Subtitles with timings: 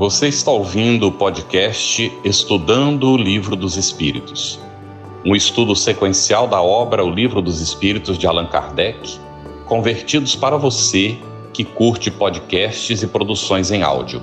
[0.00, 4.58] Você está ouvindo o podcast Estudando o Livro dos Espíritos,
[5.26, 9.20] um estudo sequencial da obra O Livro dos Espíritos de Allan Kardec,
[9.66, 11.18] convertidos para você
[11.52, 14.22] que curte podcasts e produções em áudio.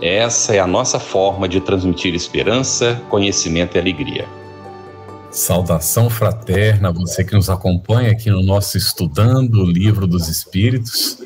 [0.00, 4.26] Essa é a nossa forma de transmitir esperança, conhecimento e alegria.
[5.30, 11.18] Saudação fraterna, você que nos acompanha aqui no nosso Estudando o Livro dos Espíritos.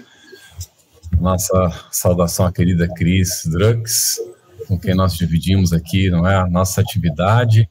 [1.21, 4.19] Nossa saudação à querida Cris Drux,
[4.67, 7.69] com quem nós dividimos aqui, não é, a nossa atividade.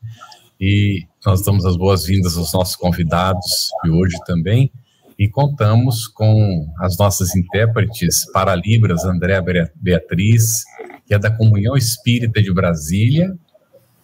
[0.60, 4.72] E nós damos as boas-vindas aos nossos convidados de hoje também.
[5.18, 9.44] E contamos com as nossas intérpretes para Libras, Andréa
[9.76, 10.64] Beatriz,
[11.06, 13.34] que é da Comunhão Espírita de Brasília,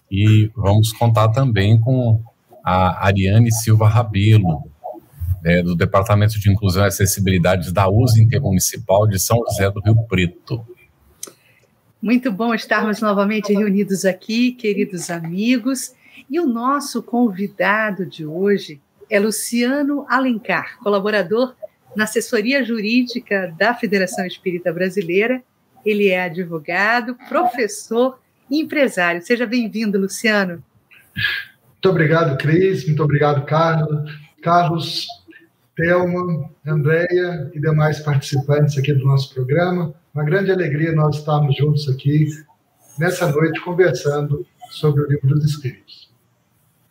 [0.10, 2.22] e vamos contar também com
[2.64, 4.64] a Ariane Silva Rabelo,
[5.44, 9.96] é, do Departamento de Inclusão e Acessibilidade da USA Intermunicipal de São José do Rio
[10.08, 10.66] Preto.
[12.02, 15.94] Muito bom estarmos novamente reunidos aqui, queridos amigos.
[16.30, 21.56] E o nosso convidado de hoje é Luciano Alencar, colaborador
[21.96, 25.44] na assessoria jurídica da Federação Espírita Brasileira.
[25.86, 28.20] Ele é advogado, professor
[28.50, 29.22] e empresário.
[29.22, 30.64] Seja bem-vindo, Luciano.
[31.84, 32.86] Muito obrigado, Cris.
[32.86, 34.12] Muito obrigado, Carlos.
[34.42, 35.08] Carlos,
[35.76, 39.94] Thelma, Andréia e demais participantes aqui do nosso programa.
[40.14, 42.28] Uma grande alegria nós estarmos juntos aqui
[42.98, 46.12] nessa noite conversando sobre o Livro dos Espíritos.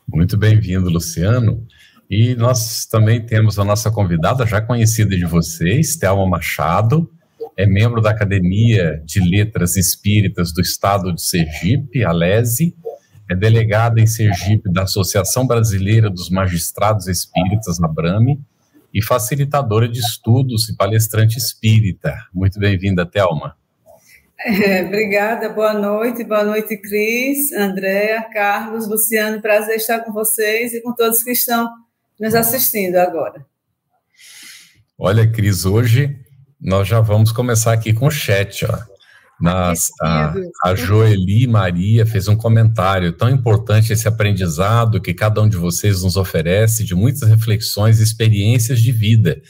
[0.08, 1.66] Muito bem-vindo, Luciano.
[2.10, 7.10] E nós também temos a nossa convidada, já conhecida de vocês, Thelma Machado,
[7.56, 12.74] é membro da Academia de Letras Espíritas do Estado de Sergipe, a LESE,
[13.30, 18.40] é delegada em Sergipe da Associação Brasileira dos Magistrados Espíritas, a BRAME,
[18.92, 22.14] e facilitadora de estudos e palestrante espírita.
[22.32, 23.56] Muito bem-vinda, Thelma.
[24.44, 30.82] É, obrigada, boa noite, boa noite, Cris, Andréa, Carlos, Luciano, prazer estar com vocês e
[30.82, 31.70] com todos que estão
[32.18, 33.46] nos assistindo agora.
[34.98, 36.18] Olha, Cris, hoje
[36.60, 38.91] nós já vamos começar aqui com o chat, ó.
[39.42, 40.32] Nas, a,
[40.64, 46.04] a Joeli Maria fez um comentário tão importante esse aprendizado que cada um de vocês
[46.04, 49.42] nos oferece de muitas reflexões e experiências de vida.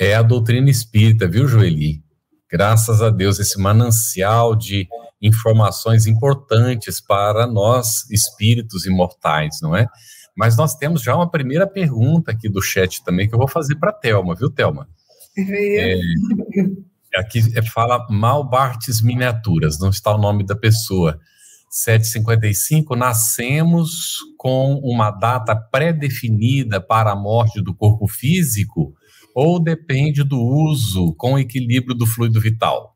[0.00, 2.02] É a doutrina espírita, viu, Joeli?
[2.50, 4.88] Graças a Deus, esse manancial de
[5.20, 9.86] informações importantes para nós, espíritos imortais, não é?
[10.34, 13.76] Mas nós temos já uma primeira pergunta aqui do chat também que eu vou fazer
[13.76, 14.88] para a Thelma, viu, Thelma?
[15.36, 16.00] É,
[17.16, 21.18] aqui é, fala Malbartes Miniaturas, não está o nome da pessoa.
[21.70, 28.94] 755, nascemos com uma data pré-definida para a morte do corpo físico
[29.34, 32.94] ou depende do uso com equilíbrio do fluido vital?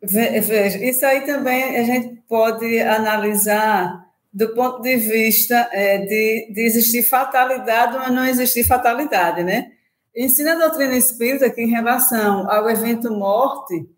[0.00, 6.64] Veja, isso aí também a gente pode analisar do ponto de vista é, de, de
[6.64, 9.72] existir fatalidade ou não existir fatalidade, né?
[10.14, 13.88] Ensina a doutrina espírita que, em relação ao evento morte,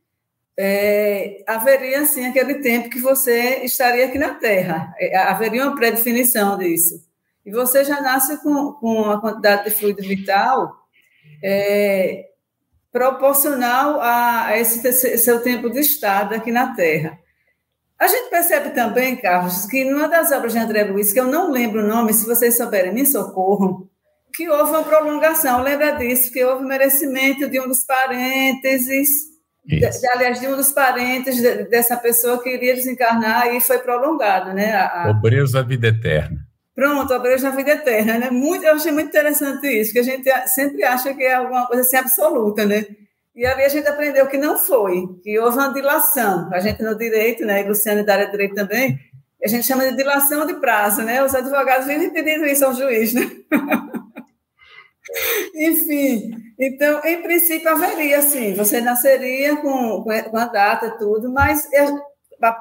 [0.58, 4.94] é, haveria, sim, aquele tempo que você estaria aqui na Terra.
[4.98, 7.02] É, haveria uma predefinição disso.
[7.44, 10.82] E você já nasce com, com a quantidade de fluido vital
[11.42, 12.28] é,
[12.92, 17.18] proporcional a, a esse seu tempo de estado aqui na Terra.
[17.98, 21.50] A gente percebe também, Carlos, que numa das obras de André Luiz, que eu não
[21.50, 23.88] lembro o nome, se vocês souberem, me socorram,
[24.34, 25.62] que houve uma prolongação.
[25.62, 29.08] Lembra disso, que houve merecimento de um dos parênteses,
[29.64, 33.78] de, de, aliás, de um dos parentes de, dessa pessoa que iria desencarnar e foi
[33.78, 34.72] prolongado, né?
[34.72, 35.10] A, a...
[35.10, 36.38] Obreiros da vida eterna.
[36.74, 38.30] Pronto, obreiros da vida eterna, né?
[38.30, 41.82] Muito, eu achei muito interessante isso, que a gente sempre acha que é alguma coisa
[41.82, 42.86] assim absoluta, né?
[43.34, 46.50] E ali a gente aprendeu que não foi, que houve uma dilação.
[46.52, 47.62] A gente no direito, né?
[47.62, 48.98] E Luciano da área direito também,
[49.44, 51.22] a gente chama de dilação de prazo, né?
[51.22, 53.30] Os advogados vivem pedindo isso ao juiz, né?
[55.54, 61.68] Enfim, então, em princípio, haveria, sim, você nasceria com, com a data e tudo, mas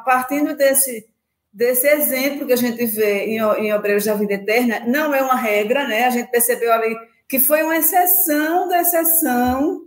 [0.03, 1.07] partindo desse,
[1.53, 5.35] desse exemplo que a gente vê em, em Obreiros da Vida Eterna, não é uma
[5.35, 6.05] regra, né?
[6.05, 6.95] A gente percebeu ali
[7.29, 9.81] que foi uma exceção da exceção,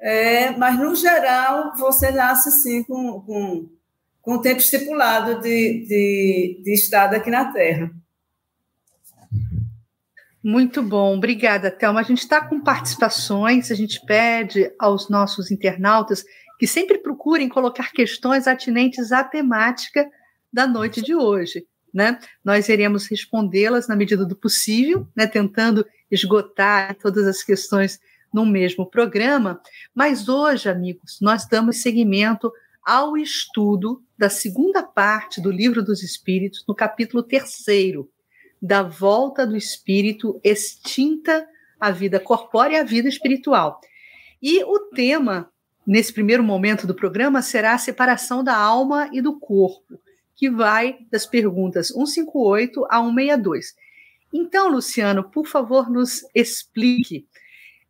[0.00, 3.68] é, mas, no geral, você nasce, sim, com, com,
[4.20, 7.90] com o tempo estipulado de, de, de estado aqui na Terra.
[10.42, 12.00] Muito bom, obrigada, Thelma.
[12.00, 16.24] A gente está com participações, a gente pede aos nossos internautas
[16.58, 20.10] que sempre procurem colocar questões atinentes à temática
[20.52, 21.66] da noite de hoje.
[21.92, 22.18] Né?
[22.44, 25.26] Nós iremos respondê-las na medida do possível, né?
[25.26, 28.00] tentando esgotar todas as questões
[28.32, 29.60] num mesmo programa.
[29.94, 32.50] Mas hoje, amigos, nós damos seguimento
[32.82, 38.06] ao estudo da segunda parte do Livro dos Espíritos, no capítulo terceiro,
[38.60, 41.48] da volta do espírito extinta
[41.80, 43.80] à vida corpórea e à vida espiritual.
[44.42, 45.50] E o tema,
[45.86, 49.98] nesse primeiro momento do programa, será a separação da alma e do corpo,
[50.36, 53.74] que vai das perguntas 158 a 162.
[54.34, 57.26] Então, Luciano, por favor, nos explique.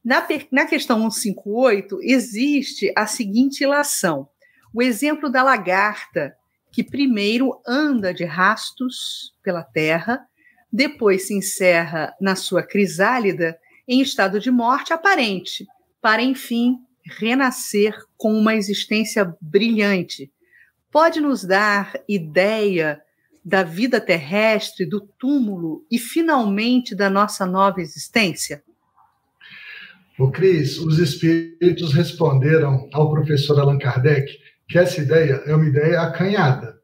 [0.05, 4.29] Na, na questão 158, existe a seguinte ilação:
[4.72, 6.34] o exemplo da lagarta,
[6.72, 10.20] que primeiro anda de rastos pela terra,
[10.72, 13.58] depois se encerra na sua crisálida
[13.88, 15.67] em estado de morte aparente,
[16.00, 20.31] para enfim renascer com uma existência brilhante.
[20.93, 23.00] Pode nos dar ideia
[23.44, 28.62] da vida terrestre, do túmulo e finalmente da nossa nova existência?
[30.19, 34.31] O Cris, os espíritos responderam ao professor Allan Kardec
[34.70, 36.78] que essa ideia é uma ideia acanhada,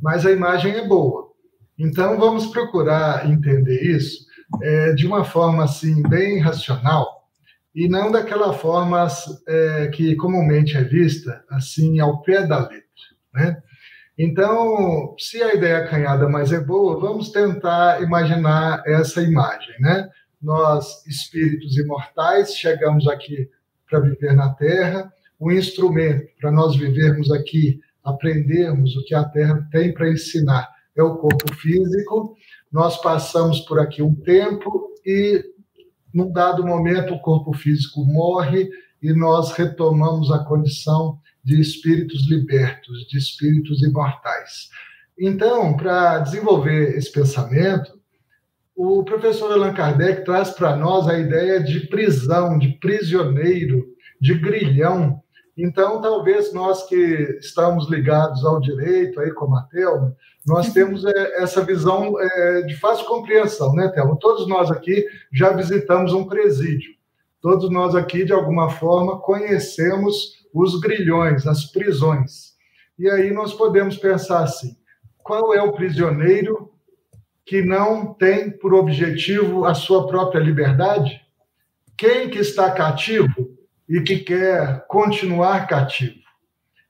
[0.00, 1.32] mas a imagem é boa.
[1.76, 4.24] Então vamos procurar entender isso
[4.62, 7.24] é, de uma forma assim bem racional
[7.74, 9.08] e não daquela forma
[9.48, 12.84] é, que comumente é vista assim ao pé da letra,
[13.34, 13.60] né?
[14.16, 20.08] Então, se a ideia acanhada mais é boa, vamos tentar imaginar essa imagem, né?
[20.40, 23.50] Nós, espíritos imortais, chegamos aqui
[23.90, 29.66] para viver na Terra, o instrumento para nós vivermos aqui, aprendermos o que a Terra
[29.70, 32.36] tem para ensinar é o corpo físico.
[32.72, 35.44] Nós passamos por aqui um tempo e,
[36.12, 38.68] num dado momento, o corpo físico morre
[39.02, 44.70] e nós retomamos a condição de espíritos libertos, de espíritos imortais.
[45.18, 47.92] Então, para desenvolver esse pensamento,
[48.74, 53.86] o professor Allan Kardec traz para nós a ideia de prisão, de prisioneiro,
[54.20, 55.22] de grilhão.
[55.56, 61.42] Então, talvez nós que estamos ligados ao direito, aí como a Thelma, nós temos é,
[61.42, 64.18] essa visão é, de fácil compreensão, né, Thelma?
[64.20, 66.92] Todos nós aqui já visitamos um presídio.
[67.40, 72.54] Todos nós aqui, de alguma forma, conhecemos os grilhões, as prisões.
[72.98, 74.76] E aí nós podemos pensar assim:
[75.18, 76.72] qual é o prisioneiro
[77.44, 81.20] que não tem por objetivo a sua própria liberdade?
[81.96, 83.53] Quem que está cativo
[83.88, 86.18] e que quer continuar cativo?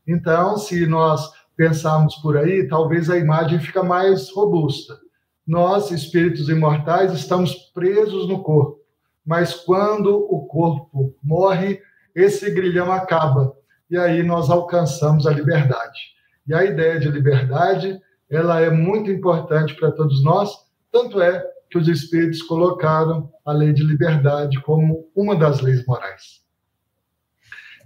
[0.06, 4.98] Então, se nós pensarmos por aí, talvez a imagem fica mais robusta.
[5.46, 8.80] Nós, espíritos imortais, estamos presos no corpo,
[9.24, 11.80] mas quando o corpo morre,
[12.14, 13.54] esse grilhão acaba
[13.90, 16.00] e aí nós alcançamos a liberdade.
[16.46, 18.00] E a ideia de liberdade,
[18.30, 20.50] ela é muito importante para todos nós,
[20.90, 26.43] tanto é que os espíritos colocaram a lei de liberdade como uma das leis morais.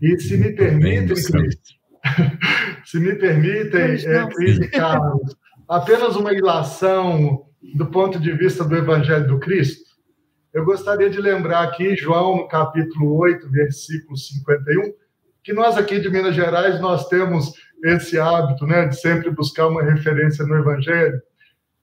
[0.01, 1.57] E se me permitem, Cris,
[2.85, 5.37] se me permitem, é, Cris e Carlos,
[5.69, 9.89] apenas uma ilação do ponto de vista do Evangelho do Cristo,
[10.55, 14.93] eu gostaria de lembrar aqui João, no capítulo 8, versículo 51,
[15.43, 17.53] que nós aqui de Minas Gerais, nós temos
[17.85, 21.21] esse hábito né, de sempre buscar uma referência no Evangelho,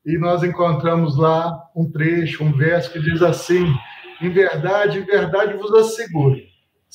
[0.05, 3.65] e nós encontramos lá um trecho, um verso que diz assim,
[4.21, 6.37] em verdade, em verdade vos asseguro,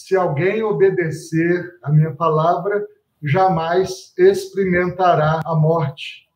[0.07, 2.85] se alguém obedecer a minha palavra,
[3.23, 6.27] jamais experimentará a morte.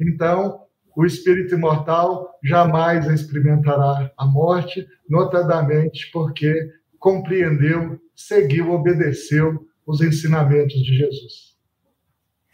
[0.00, 0.60] Então,
[0.96, 10.96] o espírito imortal jamais experimentará a morte, notadamente porque compreendeu, seguiu, obedeceu os ensinamentos de
[10.96, 11.53] Jesus.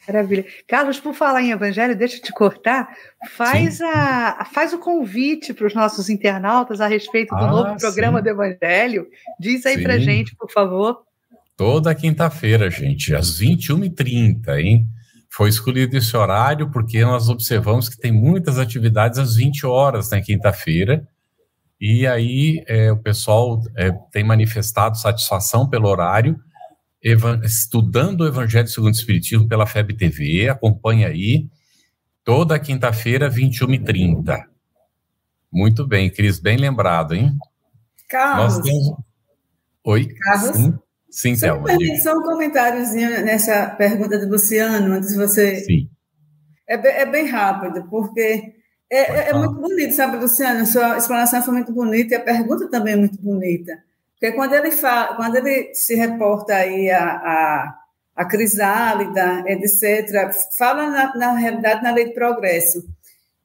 [0.09, 0.45] Maravilha.
[0.67, 2.89] Carlos, por falar em evangelho, deixa eu te cortar.
[3.29, 8.19] Faz, a, faz o convite para os nossos internautas a respeito do ah, novo programa
[8.19, 8.25] sim.
[8.25, 9.07] do Evangelho.
[9.39, 11.03] Diz aí para gente, por favor.
[11.57, 14.87] Toda quinta-feira, gente, às 21h30, hein?
[15.29, 20.21] Foi escolhido esse horário porque nós observamos que tem muitas atividades às 20 horas na
[20.21, 21.07] quinta-feira.
[21.81, 26.37] E aí é, o pessoal é, tem manifestado satisfação pelo horário
[27.03, 31.49] estudando o Evangelho segundo o Espiritismo pela FEB TV, acompanha aí,
[32.23, 34.45] toda quinta-feira, 21h30.
[35.53, 37.37] Muito bem, Cris, bem lembrado, hein?
[38.09, 38.59] Carlos.
[38.59, 38.95] Temos...
[39.85, 40.09] Oi?
[40.15, 40.57] Carlos?
[40.57, 40.79] Sim,
[41.11, 41.69] Sim Thelma.
[42.03, 45.57] Só um comentáriozinho nessa pergunta do Luciano, antes de você...
[45.65, 45.89] Sim.
[46.69, 48.55] É, é bem rápido, porque
[48.89, 50.67] é, é, é muito bonito, sabe, Luciano?
[50.67, 53.83] Sua explanação foi muito bonita e a pergunta também é muito bonita.
[54.21, 57.79] Porque quando ele, fala, quando ele se reporta aí a, a,
[58.17, 62.85] a crisálida, etc., fala, na, na realidade, na lei de progresso.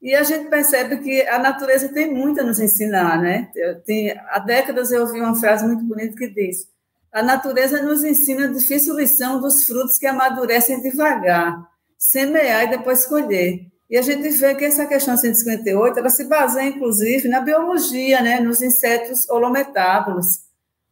[0.02, 3.50] E a gente percebe que a natureza tem muito a nos ensinar, né?
[3.86, 6.68] Tenho, há décadas eu ouvi uma frase muito bonita que diz:
[7.10, 11.56] a natureza nos ensina a difícil lição dos frutos que amadurecem devagar,
[11.96, 13.60] semear e depois colher.
[13.88, 18.40] E a gente vê que essa questão 158, ela se baseia, inclusive, na biologia, né,
[18.40, 20.45] nos insetos holometábulos,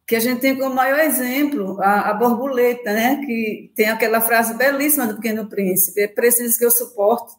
[0.07, 4.53] que a gente tem como maior exemplo a, a, borboleta, né, que tem aquela frase
[4.53, 7.33] belíssima do Pequeno Príncipe, é preciso que eu suporte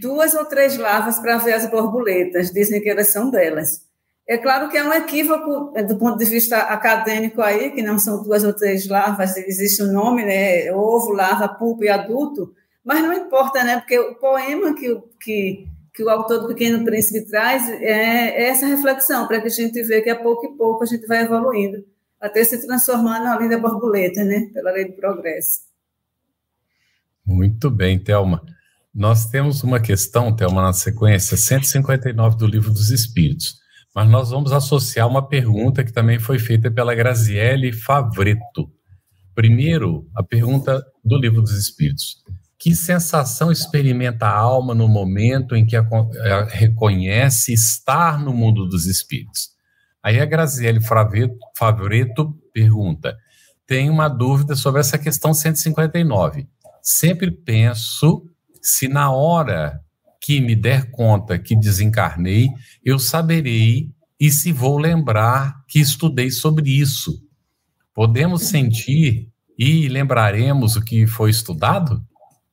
[0.00, 3.86] duas ou três larvas para ver as borboletas, dizem que elas são belas.
[4.28, 7.98] É claro que é um equívoco é, do ponto de vista acadêmico aí, que não
[7.98, 12.52] são duas ou três larvas, existe um nome, né, ovo, larva, pulpo e adulto,
[12.84, 13.78] mas não importa, né?
[13.78, 18.66] Porque o poema que, que, que o autor do Pequeno Príncipe traz é, é essa
[18.66, 21.82] reflexão, para que a gente veja que a pouco e pouco a gente vai evoluindo,
[22.20, 24.50] até se transformar na linda borboleta, né?
[24.52, 25.60] Pela lei do progresso.
[27.24, 28.42] Muito bem, Thelma.
[28.94, 33.56] Nós temos uma questão, Thelma, na sequência 159 do Livro dos Espíritos,
[33.94, 38.70] mas nós vamos associar uma pergunta que também foi feita pela Graziele Favreto.
[39.34, 42.22] Primeiro, a pergunta do Livro dos Espíritos.
[42.58, 48.66] Que sensação experimenta a alma no momento em que a, a reconhece estar no mundo
[48.66, 49.50] dos espíritos?
[50.02, 53.16] Aí a Graziele Favreto pergunta:
[53.66, 56.48] tem uma dúvida sobre essa questão 159.
[56.80, 58.24] Sempre penso
[58.62, 59.80] se na hora
[60.20, 62.48] que me der conta que desencarnei,
[62.84, 67.20] eu saberei e se vou lembrar que estudei sobre isso.
[67.94, 72.04] Podemos sentir e lembraremos o que foi estudado?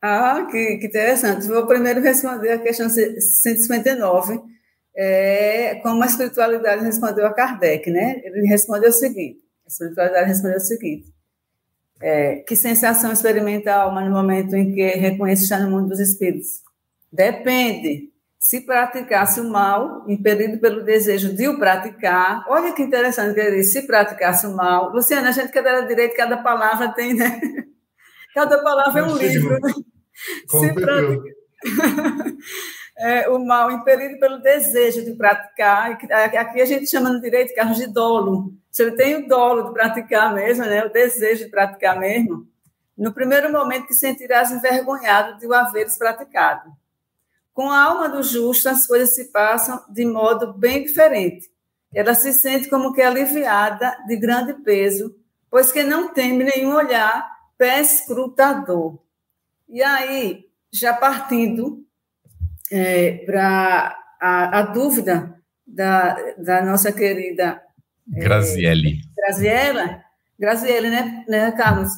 [0.06, 1.48] Ah, que, que interessante.
[1.48, 4.38] Vou primeiro responder a questão 159,
[4.94, 8.20] é, como a espiritualidade respondeu a Kardec, né?
[8.26, 11.14] Ele respondeu o seguinte, a espiritualidade respondeu o seguinte,
[12.02, 16.02] é, que sensação experimenta a alma no momento em que reconhece estar no mundo dos
[16.02, 16.50] espíritos?
[17.10, 18.12] Depende.
[18.38, 23.56] Se praticasse o mal, impedido pelo desejo de o praticar, olha que interessante que ele
[23.56, 24.92] disse, se praticasse o mal.
[24.92, 27.40] Luciana, a gente quer dar direito, cada palavra tem, né?
[28.36, 29.60] Cada palavra é um livro.
[29.62, 29.72] Né?
[30.50, 31.44] se pratica...
[32.98, 37.78] é, o mal impelido pelo desejo de praticar, aqui a gente chama no direito carros
[37.78, 38.54] de dolo.
[38.70, 42.48] Se ele tem o dolo de praticar mesmo, né, o desejo de praticar mesmo,
[42.98, 46.72] no primeiro momento que sentirás envergonhado de o haveres praticado.
[47.54, 51.52] Com a alma do justo, as coisas se passam de modo bem diferente.
[51.94, 55.16] Ela se sente como que aliviada de grande peso,
[55.50, 58.98] pois que não teme nenhum olhar perscrutador.
[59.74, 61.84] E aí, já partindo
[62.72, 67.60] é, para a, a, dúvida da, da nossa querida
[68.16, 68.90] é, Graziele.
[68.90, 70.04] É, Graziela,
[70.40, 71.90] Graziele, né, né, Carlos?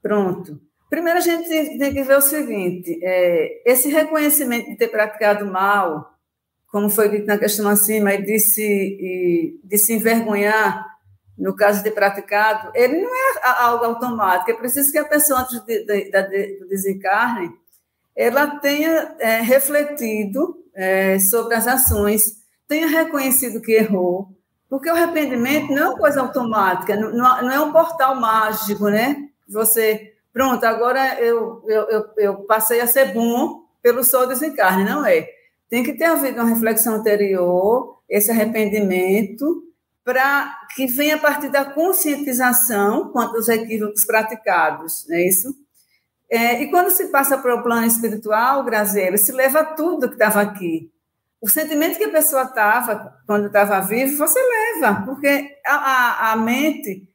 [0.00, 0.60] Pronto.
[0.88, 6.14] Primeiro, a gente tem que ver o seguinte: é, esse reconhecimento de ter praticado mal,
[6.68, 10.86] como foi dito na questão acima, e de se, e de se envergonhar
[11.40, 15.58] no caso de praticado, ele não é algo automático, é preciso que a pessoa, antes
[15.64, 17.50] de, de, de, do desencarne,
[18.14, 24.28] ela tenha é, refletido é, sobre as ações, tenha reconhecido que errou,
[24.68, 29.16] porque o arrependimento não é uma coisa automática, não, não é um portal mágico, né?
[29.48, 35.04] Você, pronto, agora eu, eu, eu, eu passei a ser bom pelo seu desencarne, não
[35.06, 35.26] é.
[35.70, 39.69] Tem que ter havido uma reflexão anterior, esse arrependimento,
[40.04, 45.54] para que venha a partir da conscientização quanto aos equívocos praticados, não é isso?
[46.30, 50.40] É, e quando se passa para o plano espiritual, Graziela, se leva tudo que estava
[50.40, 50.90] aqui.
[51.40, 56.36] O sentimento que a pessoa estava quando estava viva, você leva, porque a, a, a,
[56.36, 57.08] mente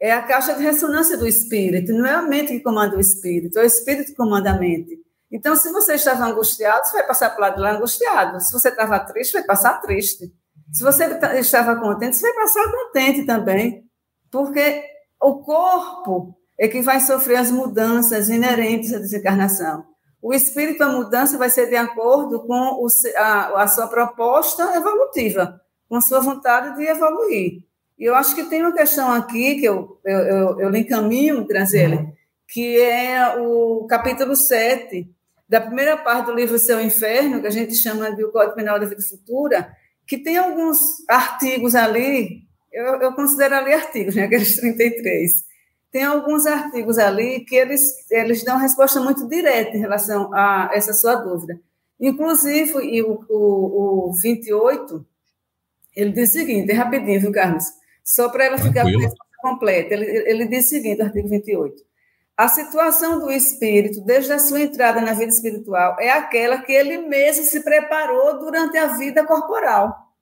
[0.00, 3.58] é a caixa de ressonância do espírito, não é a mente que comanda o espírito,
[3.58, 4.98] é o espírito que comanda a mente.
[5.30, 8.40] Então, se você estava angustiado, você vai passar para o lado de lá angustiado.
[8.40, 10.32] Se você estava triste, vai passar triste.
[10.72, 11.04] Se você
[11.38, 13.84] estava contente, você vai passar contente também,
[14.30, 14.84] porque
[15.20, 19.84] o corpo é que vai sofrer as mudanças inerentes à desencarnação.
[20.20, 25.60] O espírito, a mudança vai ser de acordo com o, a, a, sua proposta evolutiva,
[25.88, 27.62] com a sua vontade de evoluir.
[27.96, 31.46] E eu acho que tem uma questão aqui que eu, eu, eu, eu lhe encaminho,
[31.46, 32.12] Graziele,
[32.48, 35.08] que é o capítulo 7,
[35.48, 38.78] da primeira parte do livro Seu Inferno, que a gente chama de O Código Penal
[38.78, 39.72] da Vida Futura,
[40.08, 45.44] que tem alguns artigos ali, eu, eu considero ali artigos, né, aqueles 33,
[45.92, 50.94] tem alguns artigos ali que eles, eles dão resposta muito direta em relação a essa
[50.94, 51.60] sua dúvida.
[52.00, 55.06] Inclusive, e o, o, o 28,
[55.94, 57.64] ele diz o seguinte, é rapidinho, viu, Carlos?
[58.04, 59.94] Só para ela ficar com a resposta completa.
[59.94, 61.87] Ele, ele diz o seguinte, artigo 28.
[62.38, 66.98] A situação do espírito, desde a sua entrada na vida espiritual, é aquela que ele
[66.98, 70.14] mesmo se preparou durante a vida corporal.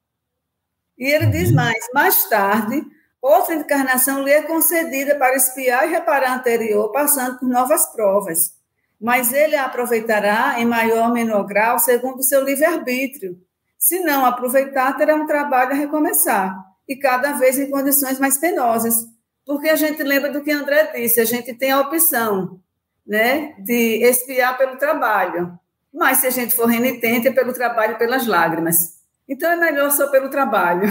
[0.96, 1.56] E ele diz uhum.
[1.56, 2.82] mais: mais tarde,
[3.20, 8.54] outra encarnação lhe é concedida para espiar e reparar a anterior, passando por novas provas.
[8.98, 13.38] Mas ele a aproveitará em maior ou menor grau, segundo o seu livre-arbítrio.
[13.78, 16.56] Se não aproveitar, terá um trabalho a recomeçar,
[16.88, 19.15] e cada vez em condições mais penosas.
[19.46, 22.60] Porque a gente lembra do que André disse, a gente tem a opção
[23.06, 25.56] né, de espiar pelo trabalho.
[25.94, 28.96] Mas se a gente for renitente, é pelo trabalho e pelas lágrimas.
[29.28, 30.88] Então é melhor só pelo trabalho.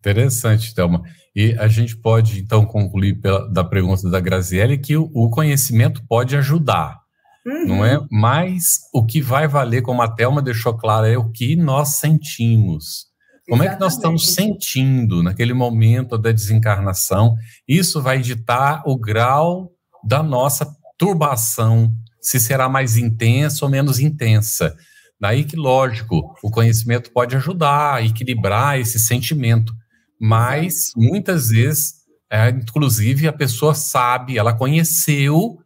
[0.00, 1.02] Interessante, Thelma.
[1.34, 6.02] E a gente pode, então, concluir pela, da pergunta da Graziele que o, o conhecimento
[6.08, 6.98] pode ajudar,
[7.46, 7.66] uhum.
[7.66, 8.00] não é?
[8.10, 13.07] Mas o que vai valer, como a Thelma deixou claro, é o que nós sentimos.
[13.48, 13.68] Como Exatamente.
[13.72, 17.34] é que nós estamos sentindo naquele momento da desencarnação?
[17.66, 19.72] Isso vai ditar o grau
[20.04, 24.76] da nossa turbação, se será mais intensa ou menos intensa.
[25.18, 29.72] Daí que, lógico, o conhecimento pode ajudar a equilibrar esse sentimento,
[30.20, 31.94] mas muitas vezes,
[32.30, 35.58] é, inclusive, a pessoa sabe, ela conheceu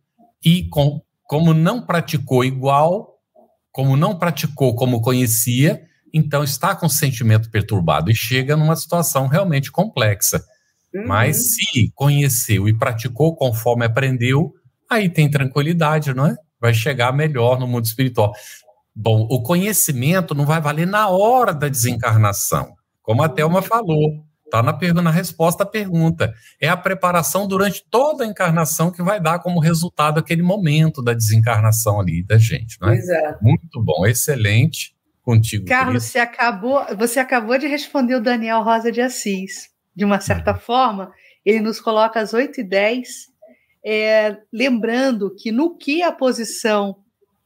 [0.45, 3.19] e, com, como não praticou igual,
[3.73, 5.83] como não praticou como conhecia,
[6.13, 10.45] então está com o sentimento perturbado e chega numa situação realmente complexa.
[10.95, 11.07] Uhum.
[11.07, 14.53] Mas se conheceu e praticou conforme aprendeu,
[14.91, 16.37] aí tem tranquilidade, não é?
[16.61, 18.33] Vai chegar melhor no mundo espiritual.
[18.95, 24.23] Bom, o conhecimento não vai valer na hora da desencarnação, como a Thelma falou.
[24.45, 26.35] Está na, na resposta à pergunta.
[26.61, 31.15] É a preparação durante toda a encarnação que vai dar como resultado aquele momento da
[31.15, 32.97] desencarnação ali da gente, não é?
[32.97, 33.43] Exato.
[33.43, 35.67] Muito bom, excelente contigo.
[35.67, 39.71] Carlos, você acabou, você acabou de responder o Daniel Rosa de Assis.
[39.95, 40.59] De uma certa uhum.
[40.59, 41.13] forma,
[41.45, 43.03] ele nos coloca às 8h10,
[43.85, 46.97] é, lembrando que no que a posição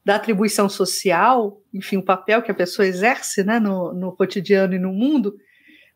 [0.05, 4.79] da atribuição social, enfim, o papel que a pessoa exerce né, no, no cotidiano e
[4.79, 5.35] no mundo,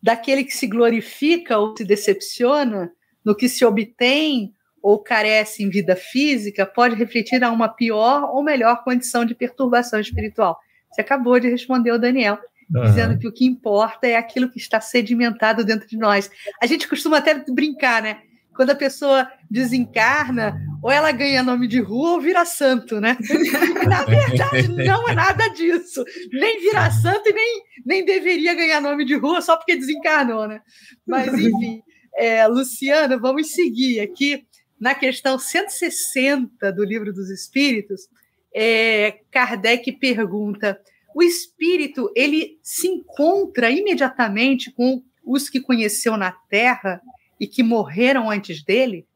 [0.03, 2.91] daquele que se glorifica ou se decepciona
[3.23, 8.43] no que se obtém ou carece em vida física, pode refletir a uma pior ou
[8.43, 10.57] melhor condição de perturbação espiritual.
[10.91, 12.39] Você acabou de responder o Daniel,
[12.73, 12.83] uhum.
[12.83, 16.29] dizendo que o que importa é aquilo que está sedimentado dentro de nós.
[16.61, 18.17] A gente costuma até brincar, né?
[18.55, 23.17] quando a pessoa desencarna, ou ela ganha nome de rua ou vira santo, né?
[23.87, 26.03] Na verdade, não é nada disso.
[26.31, 30.61] Nem vira santo e nem, nem deveria ganhar nome de rua só porque desencarnou, né?
[31.07, 31.81] Mas, enfim,
[32.15, 34.45] é, Luciana, vamos seguir aqui
[34.79, 38.01] na questão 160 do Livro dos Espíritos.
[38.53, 40.79] É, Kardec pergunta:
[41.15, 47.01] o espírito ele se encontra imediatamente com os que conheceu na Terra?
[47.41, 49.07] e que morreram antes dele?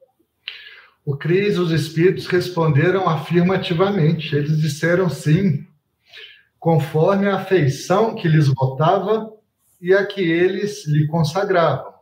[1.05, 4.35] O Cris os espíritos responderam afirmativamente.
[4.35, 5.63] Eles disseram sim,
[6.59, 9.31] conforme a afeição que lhes votava
[9.79, 11.93] e a que eles lhe consagravam.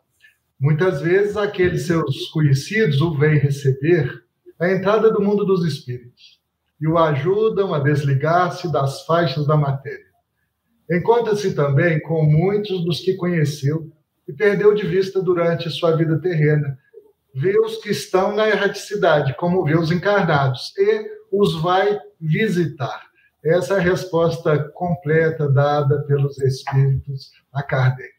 [0.58, 4.24] Muitas vezes aqueles seus conhecidos o vêm receber
[4.58, 6.42] à entrada do mundo dos espíritos
[6.84, 10.12] e o ajudam a desligar-se das faixas da matéria.
[10.92, 13.90] Encontra-se também com muitos dos que conheceu
[14.28, 16.78] e perdeu de vista durante sua vida terrena.
[17.34, 23.02] Vê os que estão na erraticidade, como vê os encarnados, e os vai visitar.
[23.42, 28.12] Essa é a resposta completa dada pelos espíritos a Kardec.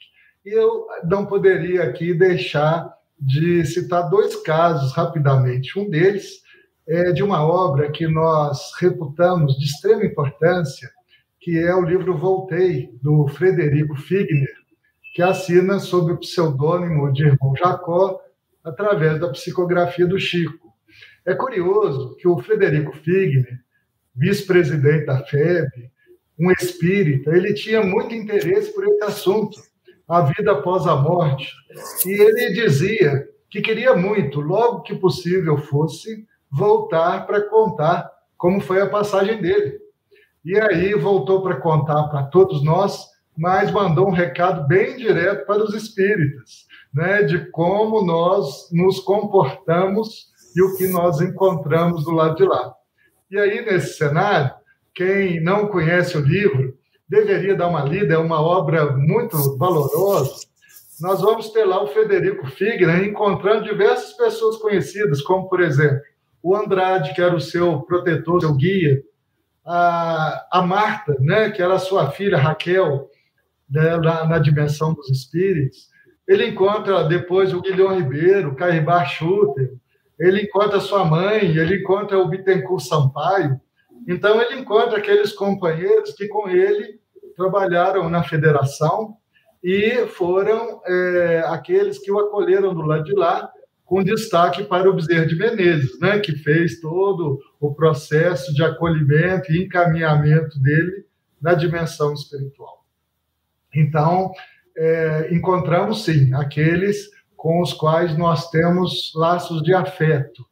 [0.43, 5.79] E eu não poderia aqui deixar de citar dois casos rapidamente.
[5.79, 6.44] Um deles
[6.87, 10.91] é de uma obra que nós reputamos de extrema importância,
[11.41, 14.53] que é o livro Voltei, do Frederico Figner,
[15.15, 18.21] que assina sob o pseudônimo de irmão Jacó,
[18.63, 20.73] através da psicografia do Chico.
[21.25, 23.61] É curioso que o Frederico Figner,
[24.15, 25.69] vice-presidente da FEB,
[26.39, 29.61] um espírita, ele tinha muito interesse por esse assunto,
[30.09, 31.53] a vida após a morte.
[32.05, 38.81] E ele dizia que queria muito, logo que possível fosse, voltar para contar como foi
[38.81, 39.79] a passagem dele.
[40.45, 45.63] E aí voltou para contar para todos nós mas mandou um recado bem direto para
[45.63, 52.37] os espíritas, né, de como nós nos comportamos e o que nós encontramos do lado
[52.37, 52.73] de lá.
[53.31, 54.53] E aí, nesse cenário,
[54.95, 56.77] quem não conhece o livro
[57.09, 60.47] deveria dar uma lida, é uma obra muito valorosa.
[61.01, 66.01] Nós vamos ter lá o Federico Figner encontrando diversas pessoas conhecidas, como, por exemplo,
[66.45, 69.03] o Andrade, que era o seu protetor, seu guia,
[69.65, 73.09] a, a Marta, né, que era sua filha Raquel,
[73.71, 75.89] né, na, na, dimensão dos espíritos.
[76.29, 79.73] Ele encontra depois o Guilhom Ribeiro, o Cairbar Schutter,
[80.21, 83.59] ele encontra sua mãe, ele encontra o Bittencourt Sampaio.
[84.07, 87.01] Então, ele encontra aqueles companheiros que com ele
[87.39, 89.17] trabalharam na federação
[89.63, 93.51] e foram é, aqueles que o acolheram do lado de lá,
[93.95, 99.53] com destaque para o Bezerra de Menezes, né, que fez todo o processo de acolhimento
[99.53, 101.07] e encaminhamento dele
[101.41, 102.85] na dimensão espiritual.
[103.73, 104.33] Então,
[104.77, 110.45] é, encontramos sim aqueles com os quais nós temos laços de afeto.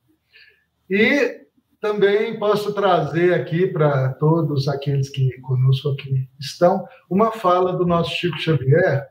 [0.88, 1.40] E
[1.80, 8.14] também posso trazer aqui para todos aqueles que conosco aqui estão uma fala do nosso
[8.14, 9.04] Chico Xavier,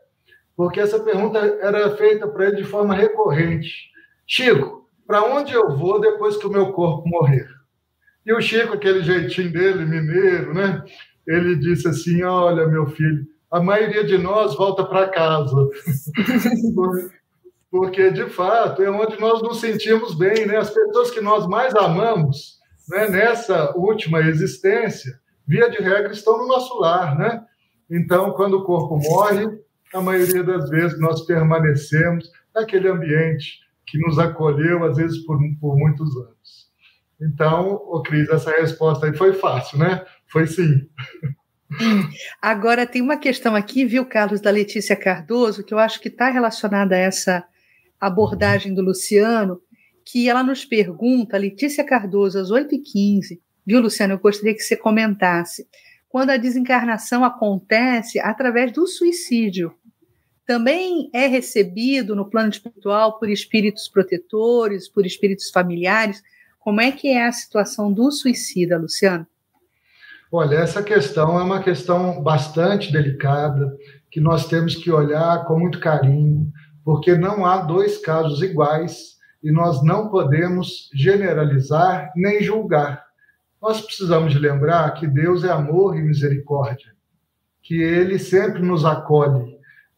[0.56, 3.91] porque essa pergunta era feita para ele de forma recorrente.
[4.34, 7.50] Chico, para onde eu vou depois que o meu corpo morrer?
[8.26, 10.82] E o Chico, aquele jeitinho dele, mineiro, né?
[11.28, 15.54] Ele disse assim: Olha, meu filho, a maioria de nós volta para casa.
[17.70, 20.56] Porque, de fato, é onde nós nos sentimos bem, né?
[20.56, 26.48] As pessoas que nós mais amamos, né, nessa última existência, via de regra, estão no
[26.48, 27.44] nosso lar, né?
[27.90, 29.60] Então, quando o corpo morre,
[29.94, 35.78] a maioria das vezes nós permanecemos naquele ambiente que nos acolheu, às vezes, por, por
[35.78, 36.72] muitos anos.
[37.22, 40.04] Então, ô Cris, essa resposta aí foi fácil, né?
[40.28, 40.88] Foi sim.
[42.42, 46.30] Agora, tem uma questão aqui, viu, Carlos, da Letícia Cardoso, que eu acho que está
[46.30, 47.44] relacionada a essa
[48.00, 49.62] abordagem do Luciano,
[50.06, 54.14] que ela nos pergunta, Letícia Cardoso, às 8h15, viu, Luciano?
[54.14, 55.68] Eu gostaria que você comentasse.
[56.10, 59.74] Quando a desencarnação acontece através do suicídio,
[60.52, 66.22] também é recebido no plano espiritual por espíritos protetores, por espíritos familiares?
[66.60, 69.26] Como é que é a situação do suicida, Luciano?
[70.30, 73.74] Olha, essa questão é uma questão bastante delicada,
[74.12, 76.52] que nós temos que olhar com muito carinho,
[76.84, 83.06] porque não há dois casos iguais e nós não podemos generalizar nem julgar.
[83.62, 86.92] Nós precisamos lembrar que Deus é amor e misericórdia,
[87.64, 89.51] que Ele sempre nos acolhe,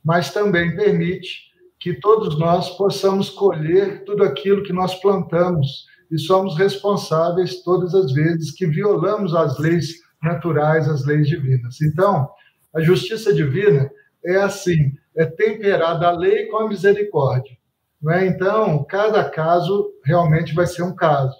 [0.03, 6.57] mas também permite que todos nós possamos colher tudo aquilo que nós plantamos e somos
[6.57, 11.81] responsáveis todas as vezes que violamos as leis naturais, as leis divinas.
[11.81, 12.29] Então,
[12.73, 13.89] a justiça divina
[14.25, 17.57] é assim, é temperada a lei com a misericórdia.
[18.01, 18.27] Né?
[18.27, 21.35] Então, cada caso realmente vai ser um caso.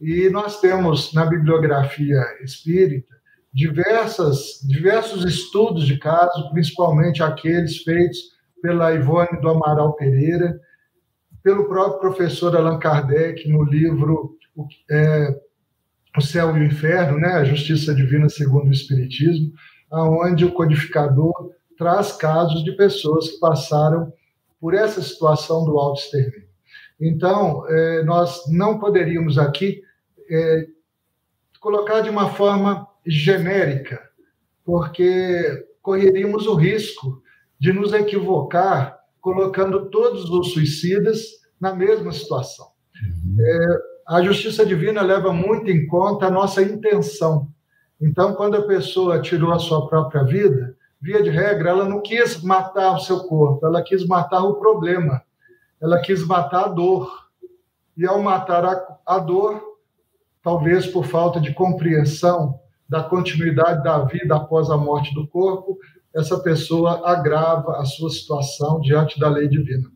[0.00, 3.13] E nós temos na bibliografia espírita
[3.54, 8.18] diversas, diversos estudos de casos, principalmente aqueles feitos
[8.60, 10.60] pela Ivone do Amaral Pereira,
[11.40, 14.36] pelo próprio professor Allan Kardec no livro
[14.90, 15.40] é,
[16.16, 19.52] O Céu e o Inferno, né, a Justiça Divina segundo o Espiritismo,
[19.90, 24.12] aonde o codificador traz casos de pessoas que passaram
[24.60, 26.48] por essa situação do auto-extermínio.
[27.00, 29.82] Então, é, nós não poderíamos aqui
[30.28, 30.66] é,
[31.60, 34.00] colocar de uma forma genérica,
[34.64, 37.22] porque correríamos o risco
[37.58, 41.20] de nos equivocar colocando todos os suicidas
[41.60, 42.66] na mesma situação.
[43.02, 43.36] Uhum.
[43.40, 47.48] É, a justiça divina leva muito em conta a nossa intenção.
[48.00, 52.42] Então, quando a pessoa tirou a sua própria vida, via de regra, ela não quis
[52.42, 55.22] matar o seu corpo, ela quis matar o problema,
[55.80, 57.24] ela quis matar a dor.
[57.96, 59.62] E ao matar a, a dor,
[60.42, 62.58] talvez por falta de compreensão
[62.94, 65.76] da continuidade da vida após a morte do corpo,
[66.14, 69.90] essa pessoa agrava a sua situação diante da lei divina.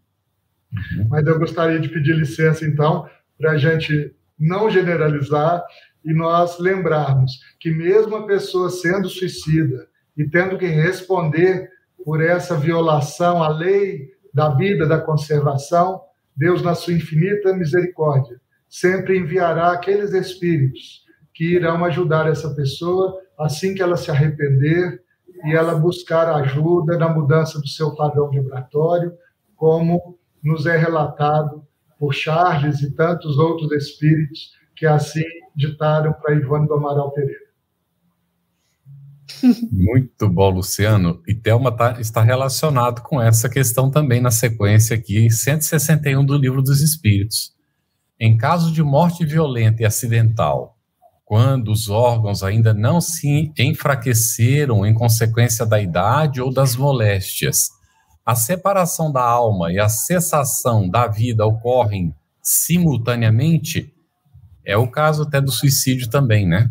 [0.72, 1.06] Uhum.
[1.08, 3.08] Mas eu gostaria de pedir licença, então,
[3.38, 5.64] para a gente não generalizar
[6.04, 11.70] e nós lembrarmos que, mesmo a pessoa sendo suicida, e tendo que responder
[12.04, 16.00] por essa violação à lei da vida, da conservação,
[16.36, 21.06] Deus, na sua infinita misericórdia, sempre enviará aqueles espíritos
[21.38, 25.00] que irão ajudar essa pessoa assim que ela se arrepender
[25.44, 29.12] e ela buscar ajuda na mudança do seu padrão vibratório,
[29.54, 31.64] como nos é relatado
[31.96, 35.22] por Charles e tantos outros espíritos que assim
[35.54, 37.46] ditaram para Ivone do Amaral Pereira.
[39.70, 41.22] Muito bom, Luciano.
[41.24, 46.62] E Thelma tá, está relacionado com essa questão também na sequência aqui, 161 do Livro
[46.62, 47.54] dos Espíritos.
[48.18, 50.77] Em caso de morte violenta e acidental,
[51.28, 57.68] quando os órgãos ainda não se enfraqueceram em consequência da idade ou das moléstias,
[58.24, 63.92] a separação da alma e a cessação da vida ocorrem simultaneamente?
[64.64, 66.70] É o caso até do suicídio também, né?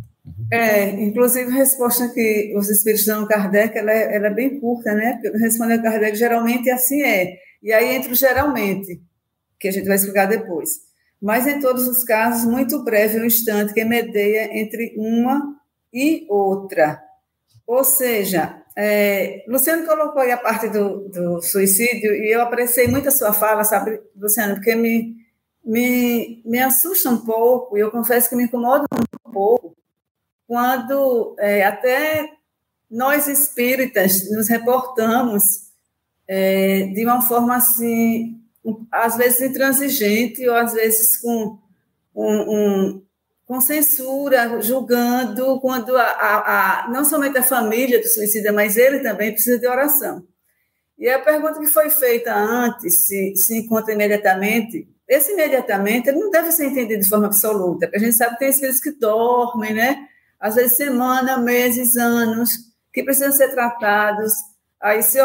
[0.52, 4.60] É, inclusive a resposta que os espíritos dão a Kardec, ela é, ela é bem
[4.60, 5.22] curta, né?
[5.40, 7.36] Responde a Kardec, geralmente assim é.
[7.62, 9.00] E aí entra o geralmente,
[9.60, 10.87] que a gente vai explicar depois.
[11.22, 15.56] Mas em todos os casos, muito breve um instante que medeia entre uma
[15.94, 17.02] e outra.
[17.66, 23.08] Ou seja, é, Luciano colocou aí a parte do, do, suicídio e eu apreciei muito
[23.08, 25.16] a sua fala, sabe, Luciano, porque me,
[25.66, 28.86] me, me assusta um pouco e eu confesso que me incomoda
[29.26, 29.76] um pouco
[30.48, 32.30] quando é, até
[32.90, 35.68] nós espíritas nos reportamos
[36.28, 38.37] é, de uma forma assim,
[38.92, 41.58] às vezes intransigente ou às vezes com
[42.16, 43.08] um, um
[43.46, 49.00] com censura, julgando, quando a, a, a, não somente a família do suicida, mas ele
[49.00, 50.28] também precisa de oração.
[51.00, 56.30] E a pergunta que foi feita antes, se, se encontra imediatamente, esse imediatamente ele não
[56.30, 59.74] deve ser entendido de forma absoluta, porque a gente sabe que tem espíritos que dormem,
[59.74, 60.06] né?
[60.38, 62.58] Às vezes semana, meses, anos,
[62.92, 64.34] que precisam ser tratados.
[64.82, 65.20] Aí se,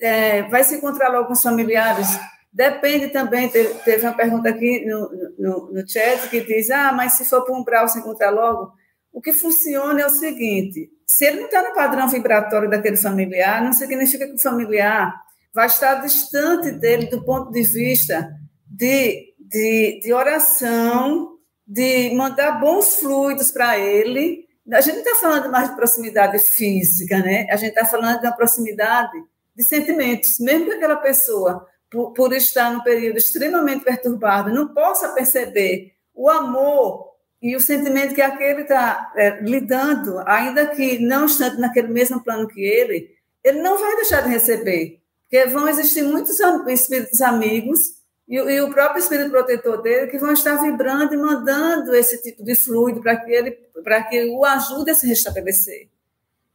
[0.00, 2.06] é, vai se encontrar logo com os familiares,
[2.54, 7.24] Depende também, teve, uma pergunta aqui no, no, no, chat que diz: ah, mas se
[7.24, 8.72] for para um umbral se encontrar logo.
[9.12, 13.60] O que funciona é o seguinte: se ele não está no padrão vibratório daquele familiar,
[13.60, 15.12] não significa que o familiar
[15.52, 18.30] vai estar distante dele do ponto de vista
[18.70, 21.30] de, de, de oração,
[21.66, 24.44] de mandar bons fluidos para ele.
[24.72, 27.48] A gente não está falando mais de proximidade física, né?
[27.50, 29.12] A gente está falando de uma proximidade
[29.56, 35.10] de sentimentos, mesmo que aquela pessoa por, por estar num período extremamente perturbado, não possa
[35.10, 41.58] perceber o amor e o sentimento que aquele está é, lidando, ainda que não estando
[41.58, 46.38] naquele mesmo plano que ele, ele não vai deixar de receber, porque vão existir muitos
[46.68, 51.94] espíritos amigos e, e, o próprio espírito protetor dele que vão estar vibrando e mandando
[51.94, 53.50] esse tipo de fluido para que ele,
[53.82, 55.88] para que o ajude a se restabelecer.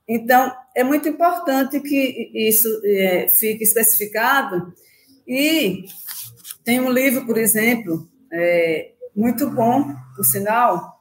[0.08, 4.74] Então, é muito importante que isso é, fique especificado
[5.30, 5.86] e
[6.64, 11.00] tem um livro, por exemplo, é, muito bom, por sinal,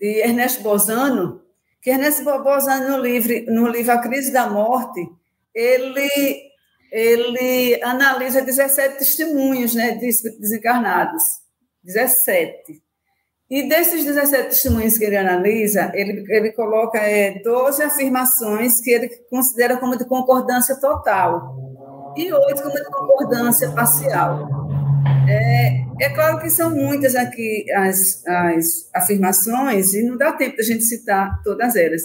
[0.00, 1.40] de Ernesto Bozano,
[1.80, 5.00] que Ernesto Bozano, no livro, no livro A Crise da Morte,
[5.54, 6.42] ele,
[6.90, 10.06] ele analisa 17 testemunhos né, de
[10.40, 11.22] desencarnados.
[11.84, 12.82] 17.
[13.48, 19.08] E desses 17 testemunhos que ele analisa, ele, ele coloca é, 12 afirmações que ele
[19.30, 21.71] considera como de concordância total
[22.16, 24.48] e oito como concordância parcial.
[25.28, 30.62] É, é claro que são muitas aqui as, as afirmações, e não dá tempo da
[30.62, 32.02] gente citar todas elas,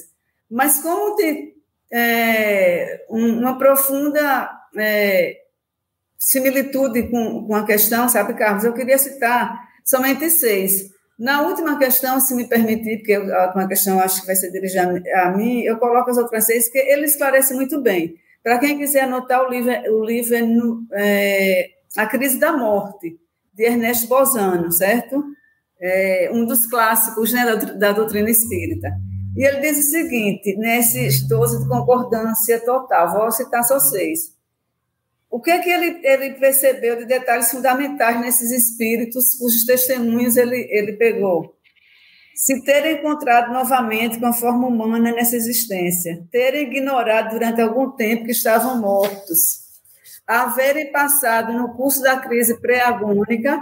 [0.50, 1.54] mas como tem
[1.92, 5.38] é, uma profunda é,
[6.18, 8.64] similitude com, com a questão, sabe, Carlos?
[8.64, 10.90] Eu queria citar somente seis.
[11.18, 15.02] Na última questão, se me permitir, porque a última questão acho que vai ser dirigida
[15.16, 18.16] a mim, eu coloco as outras seis, porque ele esclarece muito bem.
[18.48, 20.34] Para quem quiser anotar, o livro, o livro
[20.94, 23.20] é, é, A Crise da Morte,
[23.54, 25.22] de Ernesto Bozano, certo?
[25.78, 28.88] É um dos clássicos né, da, da doutrina espírita.
[29.36, 34.34] E ele diz o seguinte, nesses 12 de concordância total, vou citar só seis.
[35.30, 40.66] O que é que ele, ele percebeu de detalhes fundamentais nesses espíritos cujos testemunhos ele,
[40.72, 41.54] ele pegou?
[42.38, 48.26] Se terem encontrado novamente com a forma humana nessa existência, terem ignorado durante algum tempo
[48.26, 49.66] que estavam mortos,
[50.28, 53.60] haverem passado no curso da crise pré-agônica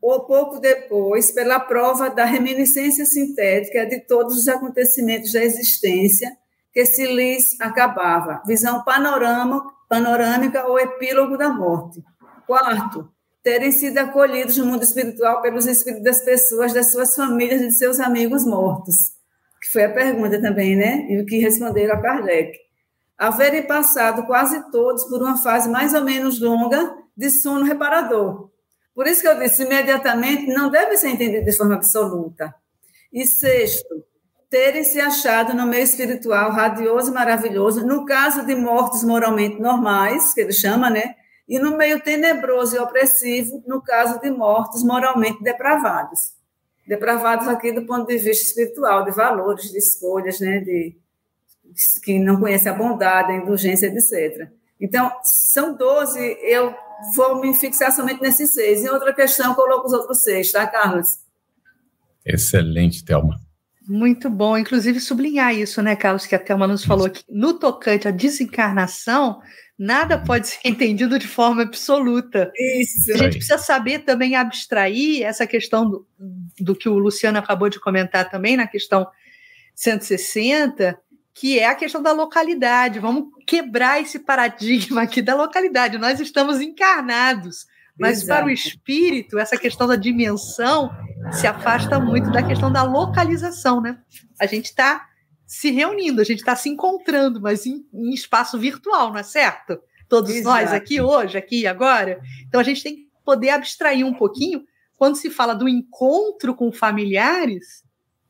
[0.00, 6.30] ou pouco depois pela prova da reminiscência sintética de todos os acontecimentos da existência
[6.70, 12.04] que se lhes acabava, visão panorama, panorâmica ou epílogo da morte.
[12.46, 13.10] Quarto,
[13.48, 17.72] terem sido acolhidos no mundo espiritual pelos espíritos das pessoas, das suas famílias e de
[17.72, 19.12] seus amigos mortos.
[19.58, 21.06] Que foi a pergunta também, né?
[21.08, 22.58] E o que responderam a Kardec.
[23.16, 28.50] Haverem passado quase todos por uma fase mais ou menos longa de sono reparador.
[28.94, 32.54] Por isso que eu disse, imediatamente não deve ser entendido de forma absoluta.
[33.10, 34.04] E sexto,
[34.50, 40.34] terem se achado no meio espiritual radioso e maravilhoso, no caso de mortos moralmente normais,
[40.34, 41.14] que ele chama, né?
[41.48, 46.34] E no meio tenebroso e opressivo, no caso de mortos moralmente depravados.
[46.86, 50.96] Depravados aqui do ponto de vista espiritual, de valores, de escolhas, né, de,
[52.02, 54.48] que não conhece a bondade, a indulgência, etc.
[54.80, 56.74] Então, são 12, eu
[57.16, 58.84] vou me fixar somente nesses seis.
[58.84, 61.18] Em outra questão, coloco os outros seis, tá, Carlos?
[62.24, 63.40] Excelente, Thelma.
[63.88, 68.06] Muito bom, inclusive sublinhar isso, né, Carlos, que a Thelma nos falou que no tocante
[68.06, 69.40] à desencarnação,
[69.78, 72.50] nada pode ser entendido de forma absoluta.
[72.56, 73.12] Isso.
[73.12, 76.06] A gente precisa saber também abstrair essa questão do,
[76.58, 79.06] do que o Luciano acabou de comentar também na questão
[79.74, 80.98] 160,
[81.32, 82.98] que é a questão da localidade.
[82.98, 85.96] Vamos quebrar esse paradigma aqui da localidade.
[85.96, 88.40] Nós estamos encarnados, mas Exato.
[88.40, 90.90] para o espírito, essa questão da dimensão
[91.30, 93.98] se afasta muito da questão da localização, né?
[94.40, 95.07] A gente está
[95.48, 99.80] se reunindo, a gente está se encontrando, mas em, em, espaço virtual, não é certo?
[100.06, 100.44] Todos Exato.
[100.44, 102.20] nós aqui hoje, aqui e agora.
[102.46, 104.62] Então a gente tem que poder abstrair um pouquinho.
[104.98, 107.82] Quando se fala do encontro com familiares,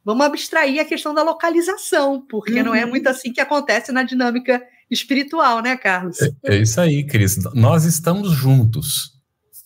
[0.04, 2.66] vamos abstrair a questão da localização, porque uhum.
[2.66, 2.90] não é uhum.
[2.90, 6.22] muito assim que acontece na dinâmica espiritual, né, Carlos?
[6.22, 7.36] É, é isso aí, Cris.
[7.52, 9.17] Nós estamos juntos.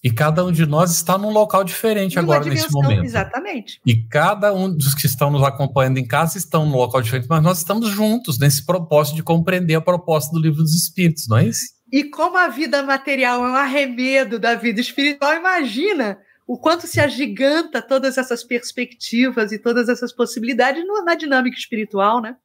[0.03, 3.05] E cada um de nós está num local diferente agora dimensão, nesse momento.
[3.05, 3.81] Exatamente.
[3.87, 7.43] E cada um dos que estão nos acompanhando em casa estão num local diferente, mas
[7.43, 11.47] nós estamos juntos nesse propósito de compreender a proposta do livro dos Espíritos, não é
[11.47, 11.67] isso?
[11.93, 16.99] E como a vida material é um arremedo da vida espiritual, imagina o quanto se
[16.99, 22.37] agiganta todas essas perspectivas e todas essas possibilidades na dinâmica espiritual, né?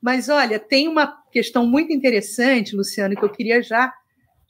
[0.00, 3.92] Mas olha, tem uma questão muito interessante, Luciano, que eu queria já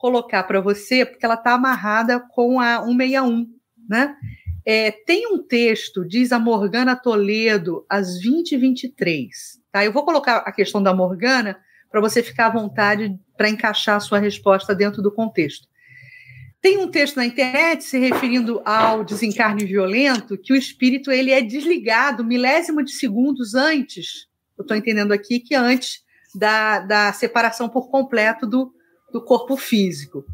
[0.03, 3.47] colocar para você, porque ela está amarrada com a 161,
[3.89, 4.17] né?
[4.67, 9.29] É, tem um texto, diz a Morgana Toledo, às 20h23.
[9.71, 9.85] Tá?
[9.85, 11.57] Eu vou colocar a questão da Morgana
[11.89, 15.69] para você ficar à vontade para encaixar a sua resposta dentro do contexto.
[16.61, 21.41] Tem um texto na internet se referindo ao desencarne violento que o espírito ele é
[21.41, 24.27] desligado milésimo de segundos antes.
[24.59, 26.01] Eu estou entendendo aqui que antes
[26.35, 28.73] da, da separação por completo do,
[29.13, 30.25] do corpo físico.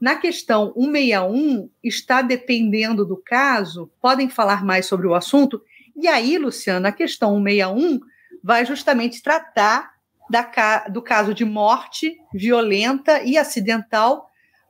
[0.00, 5.60] Na questão 161, está dependendo do caso, podem falar mais sobre o assunto.
[5.96, 7.98] E aí, Luciano, a questão 161
[8.42, 9.90] vai justamente tratar
[10.30, 14.28] da, do caso de morte violenta e acidental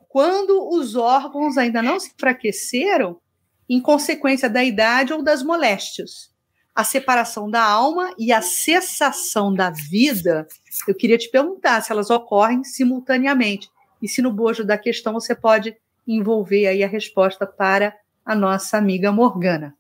[0.09, 3.21] quando os órgãos ainda não se enfraqueceram
[3.69, 6.33] em consequência da idade ou das moléstias.
[6.79, 10.47] A separação da alma e a cessação da vida
[10.87, 13.69] eu queria te perguntar se elas ocorrem simultaneamente
[14.01, 18.79] e se no bojo da questão você pode envolver aí a resposta para a nossa
[18.79, 19.75] amiga Morgana.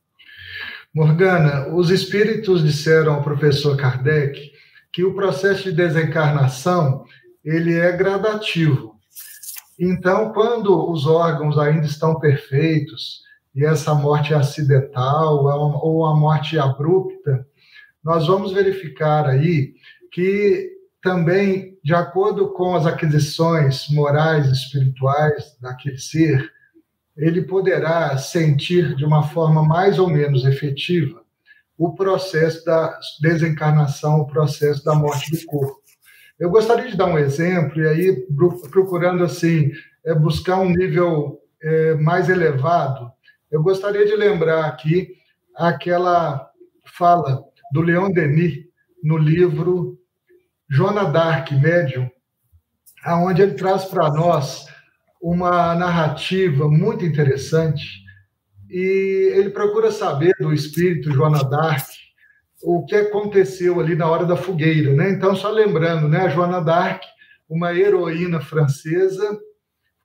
[0.93, 4.51] Morgana, os espíritos disseram ao professor Kardec
[4.93, 7.05] que o processo de desencarnação
[7.45, 8.97] ele é gradativo.
[9.79, 13.23] Então, quando os órgãos ainda estão perfeitos
[13.59, 15.44] e essa morte acidental
[15.83, 17.44] ou a morte abrupta,
[18.05, 19.75] nós vamos verificar aí
[20.12, 20.71] que
[21.03, 26.49] também, de acordo com as aquisições morais e espirituais daquele ser,
[27.16, 31.21] ele poderá sentir de uma forma mais ou menos efetiva
[31.77, 35.83] o processo da desencarnação, o processo da morte do corpo.
[36.38, 38.27] Eu gostaria de dar um exemplo, e aí
[38.71, 39.73] procurando assim
[40.07, 43.17] é buscar um nível é, mais elevado,
[43.51, 45.17] eu gostaria de lembrar aqui
[45.57, 46.51] aquela
[46.85, 48.65] fala do Leon Denis
[49.03, 49.99] no livro
[50.69, 52.11] Joana Dark, médium,
[53.05, 54.67] aonde ele traz para nós
[55.21, 58.05] uma narrativa muito interessante
[58.69, 61.87] e ele procura saber do espírito Joana Dark
[62.63, 65.11] o que aconteceu ali na hora da fogueira, né?
[65.11, 67.03] Então, só lembrando, né, a Joana Dark,
[67.49, 69.39] uma heroína francesa,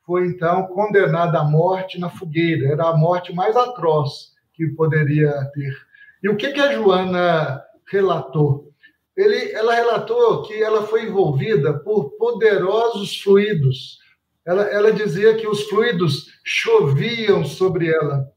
[0.06, 2.72] foi então condenada à morte na fogueira.
[2.72, 5.74] Era a morte mais atroz que poderia ter.
[6.22, 8.74] E o que, que a Joana relatou?
[9.16, 14.00] ele, ela relatou que ela foi envolvida por poderosos fluidos.
[14.46, 18.28] Ela, ela dizia que os fluidos choviam sobre ela.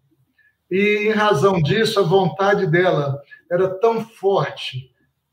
[0.71, 4.91] E, em razão disso, a vontade dela era tão forte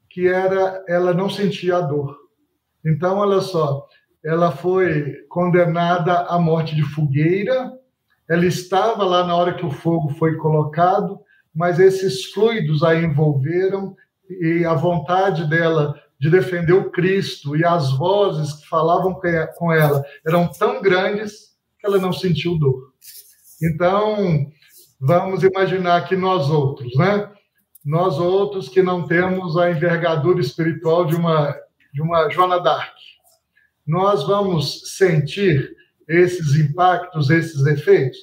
[0.10, 2.16] que era, ela não sentia a dor.
[2.86, 3.88] Então, olha só,
[4.24, 7.72] ela foi condenada à morte de fogueira,
[8.30, 11.20] ela estava lá na hora que o fogo foi colocado,
[11.54, 13.96] mas esses fluidos a envolveram
[14.30, 19.20] e a vontade dela de defender o Cristo e as vozes que falavam
[19.58, 22.94] com ela eram tão grandes que ela não sentiu dor.
[23.62, 24.48] Então,
[25.00, 27.30] vamos imaginar que nós outros, né?
[27.84, 31.54] Nós outros que não temos a envergadura espiritual de uma
[31.94, 32.96] de uma Joana d'Arc,
[33.86, 35.76] nós vamos sentir
[36.08, 38.18] esses impactos, esses efeitos,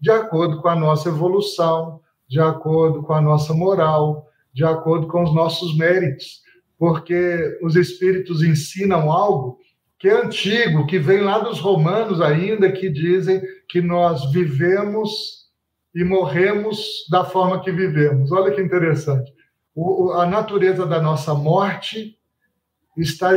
[0.00, 5.22] de acordo com a nossa evolução, de acordo com a nossa moral, de acordo com
[5.22, 6.42] os nossos méritos,
[6.78, 9.58] porque os espíritos ensinam algo
[9.98, 15.44] que é antigo, que vem lá dos romanos ainda, que dizem que nós vivemos
[15.94, 18.30] e morremos da forma que vivemos.
[18.32, 19.32] Olha que interessante.
[19.74, 22.18] O, a natureza da nossa morte
[22.96, 23.32] está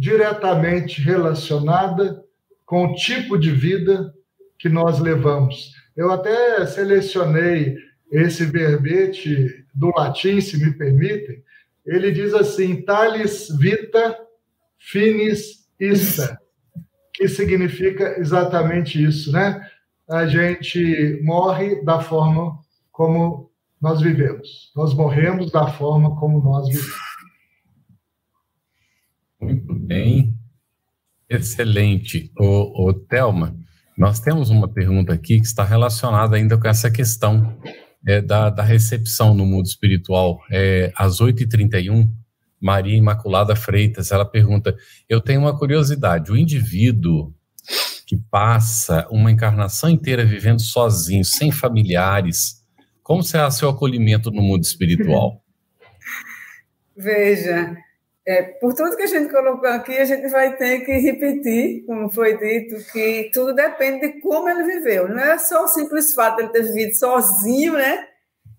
[0.00, 2.24] diretamente relacionada
[2.64, 4.14] com o tipo de vida
[4.58, 5.74] que nós levamos.
[5.94, 7.76] Eu até selecionei
[8.10, 11.44] esse verbete do latim, se me permitem,
[11.84, 14.16] ele diz assim: talis vita
[14.78, 16.40] finis ista,
[17.12, 19.60] que significa exatamente isso, né?
[20.08, 22.58] A gente morre da forma
[22.90, 24.72] como nós vivemos.
[24.74, 27.09] Nós morremos da forma como nós vivemos.
[29.90, 30.32] Bem.
[31.28, 32.30] Excelente.
[32.38, 33.56] O, o Thelma,
[33.98, 37.60] nós temos uma pergunta aqui que está relacionada ainda com essa questão
[38.06, 40.38] é, da, da, recepção no mundo espiritual.
[40.48, 42.08] É, às 8h31,
[42.60, 44.76] Maria Imaculada Freitas, ela pergunta,
[45.08, 47.34] eu tenho uma curiosidade, o indivíduo
[48.06, 52.60] que passa uma encarnação inteira vivendo sozinho, sem familiares,
[53.02, 55.42] como será seu acolhimento no mundo espiritual?
[56.96, 57.76] Veja,
[58.30, 62.08] é, por tudo que a gente colocou aqui, a gente vai ter que repetir, como
[62.12, 65.08] foi dito, que tudo depende de como ele viveu.
[65.08, 68.06] Não é só o simples fato de ele ter vivido sozinho, né?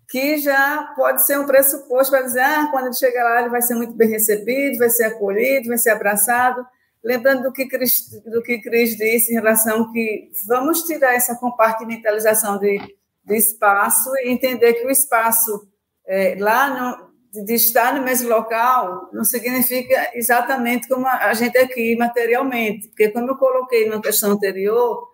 [0.10, 3.62] Que já pode ser um pressuposto para dizer, ah, quando ele chegar lá, ele vai
[3.62, 6.66] ser muito bem recebido, vai ser acolhido, vai ser abraçado.
[7.02, 12.78] Lembrando do que Cris, do que disse em relação que vamos tirar essa compartimentalização de,
[13.24, 15.66] de espaço e entender que o espaço
[16.06, 21.96] é, lá no, de estar no mesmo local não significa exatamente como a gente aqui
[21.96, 25.08] materialmente, porque como eu coloquei na questão anterior,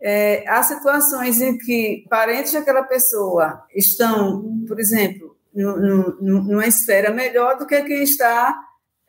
[0.00, 7.10] é, há situações em que parentes daquela pessoa estão, por exemplo, no, no, numa esfera
[7.10, 8.56] melhor do que quem está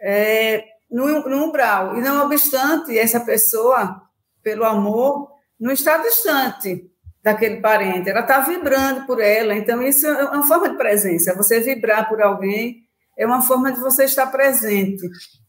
[0.02, 4.02] é, no, no umbral, e não obstante, essa pessoa,
[4.41, 5.30] pelo amor,
[5.60, 6.88] não está distante,
[7.22, 11.36] daquele parente, ela está vibrando por ela, então isso é uma forma de presença.
[11.36, 12.84] Você vibrar por alguém
[13.17, 15.05] é uma forma de você estar presente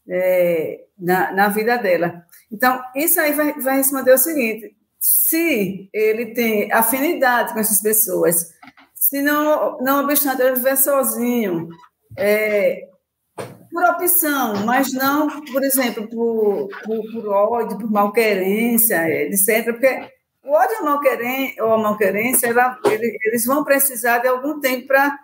[0.09, 2.23] é, na, na vida dela.
[2.51, 8.51] Então, isso aí vai, vai responder o seguinte: se ele tem afinidade com essas pessoas,
[8.93, 11.69] se não, não obstante ele viver sozinho,
[12.17, 12.89] é,
[13.71, 20.11] por opção, mas não, por exemplo, por, por, por ódio, por malquerência, etc., porque
[20.43, 20.77] o ódio
[21.61, 25.19] ou a malquerência, ela, eles vão precisar de algum tempo para.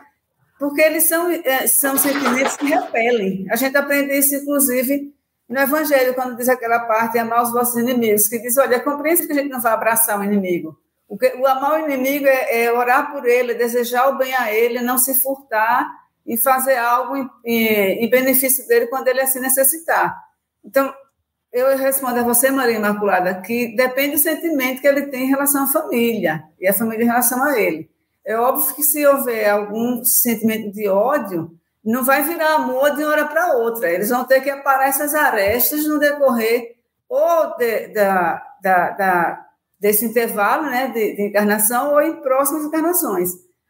[0.59, 3.45] Porque eles são, é, são sentimentos que repelem.
[3.51, 5.13] A gente aprende isso, inclusive,
[5.47, 9.27] no Evangelho, quando diz aquela parte, amar os vossos inimigos, que diz: olha, é compreensível
[9.27, 10.79] que a gente não vai abraçar o inimigo.
[11.07, 14.51] O, que, o amar o inimigo é, é, orar por ele, desejar o bem a
[14.53, 15.87] ele, não se furtar
[16.25, 20.15] e fazer algo em, em, em benefício dele quando ele assim necessitar.
[20.65, 20.93] Então,
[21.51, 25.63] eu respondo a você, Maria Imaculada, que depende do sentimento que ele tem em relação
[25.63, 27.89] à família e a família em relação a ele.
[28.25, 31.51] É óbvio que se houver algum sentimento de ódio,
[31.83, 33.89] não vai virar amor de uma hora para outra.
[33.89, 36.75] Eles vão ter que aparar essas arestas no decorrer
[37.07, 39.45] ou de, da, da, da,
[39.79, 43.29] desse intervalo né, de, de encarnação ou em próximas encarnações.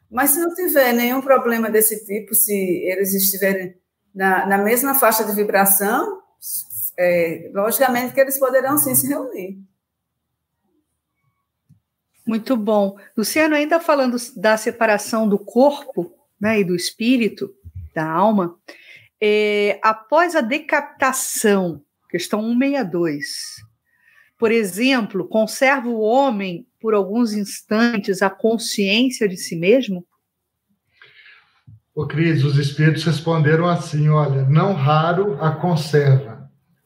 [0.09, 3.75] Mas se não tiver nenhum problema desse tipo, se eles estiverem
[4.15, 6.19] na, na mesma faixa de vibração,
[6.97, 9.57] é, logicamente que eles poderão sim se reunir.
[12.25, 12.97] Muito bom.
[13.15, 17.53] Luciano, ainda falando da separação do corpo né, e do espírito,
[17.93, 18.57] da alma,
[19.21, 23.65] é, após a decapitação, questão 162,
[24.37, 30.05] por exemplo, conserva o homem por alguns instantes a consciência de si mesmo?
[31.95, 36.36] O Cris, os espíritos responderam assim: olha, não raro a conserva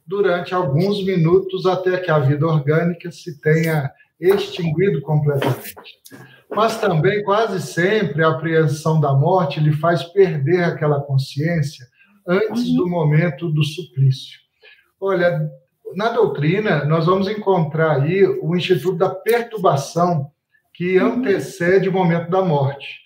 [0.06, 5.76] durante alguns minutos até que a vida orgânica se tenha extinguido completamente.
[6.50, 11.86] Mas também, quase sempre, a apreensão da morte lhe faz perder aquela consciência
[12.28, 14.40] antes do momento do suplício.
[15.00, 15.50] Olha,
[15.96, 20.32] na doutrina, nós vamos encontrar aí o Instituto da Perturbação,
[20.74, 23.02] que antecede o momento da morte.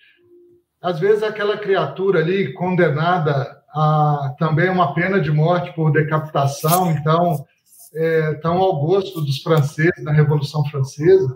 [0.81, 7.45] Às vezes, aquela criatura ali condenada ah, também uma pena de morte por decapitação, então,
[7.93, 11.35] é, tão ao gosto dos franceses na Revolução Francesa.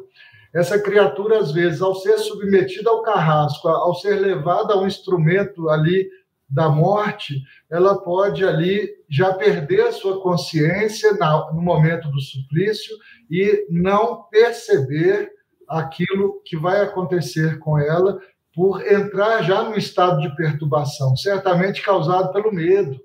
[0.54, 5.70] Essa criatura, às vezes, ao ser submetida ao carrasco, ao ser levada a um instrumento
[5.70, 6.10] ali
[6.50, 11.12] da morte, ela pode ali já perder a sua consciência
[11.54, 12.96] no momento do suplício
[13.30, 15.30] e não perceber
[15.68, 18.20] aquilo que vai acontecer com ela
[18.54, 23.00] por entrar já num estado de perturbação, certamente causado pelo medo,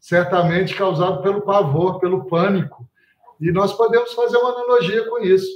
[0.00, 2.88] certamente causado pelo pavor, pelo pânico.
[3.40, 5.48] E nós podemos fazer uma analogia com isso.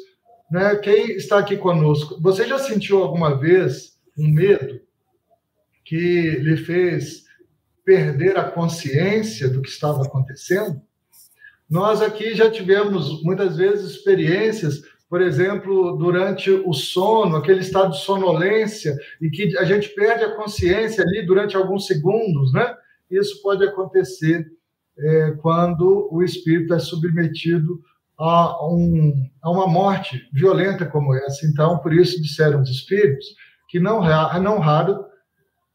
[0.50, 0.76] Né?
[0.76, 4.80] Quem está aqui conosco, você já sentiu alguma vez um medo
[5.84, 7.24] que lhe fez
[7.84, 10.80] perder a consciência do que estava acontecendo?
[11.68, 14.82] Nós aqui já tivemos muitas vezes experiências
[15.12, 20.34] por exemplo, durante o sono, aquele estado de sonolência, e que a gente perde a
[20.34, 22.74] consciência ali durante alguns segundos, né?
[23.10, 24.50] Isso pode acontecer
[24.98, 27.78] é, quando o espírito é submetido
[28.18, 31.46] a, um, a uma morte violenta como essa.
[31.46, 33.26] Então, por isso disseram os espíritos
[33.68, 34.00] que não,
[34.40, 34.96] não raro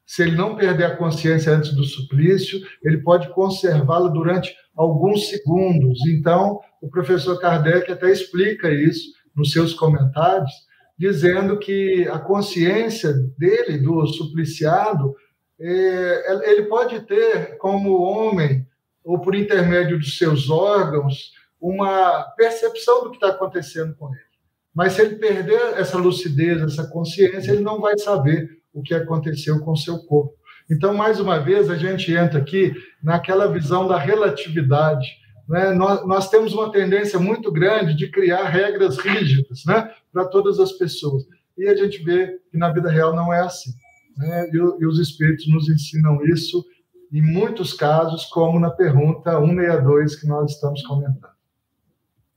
[0.03, 5.99] se ele não perder a consciência antes do suplício, ele pode conservá-la durante alguns segundos.
[6.07, 10.51] Então, o professor Kardec até explica isso nos seus comentários,
[10.97, 15.15] dizendo que a consciência dele, do supliciado,
[15.59, 18.65] é, ele pode ter, como homem,
[19.03, 21.31] ou por intermédio dos seus órgãos,
[21.61, 24.27] uma percepção do que está acontecendo com ele.
[24.73, 29.59] Mas se ele perder essa lucidez, essa consciência, ele não vai saber o que aconteceu
[29.61, 30.35] com o seu corpo.
[30.69, 35.07] Então, mais uma vez, a gente entra aqui naquela visão da relatividade.
[35.47, 35.71] Né?
[35.71, 39.89] Nós, nós temos uma tendência muito grande de criar regras rígidas né?
[40.11, 41.23] para todas as pessoas.
[41.57, 43.71] E a gente vê que na vida real não é assim.
[44.17, 44.49] Né?
[44.51, 46.65] E, e os espíritos nos ensinam isso
[47.11, 51.37] em muitos casos, como na pergunta 162 que nós estamos comentando.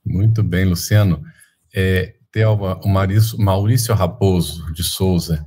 [0.05, 1.21] Muito bem, Luciano.
[1.73, 5.45] É, Thelma, o Maurício, Maurício Raposo de Souza,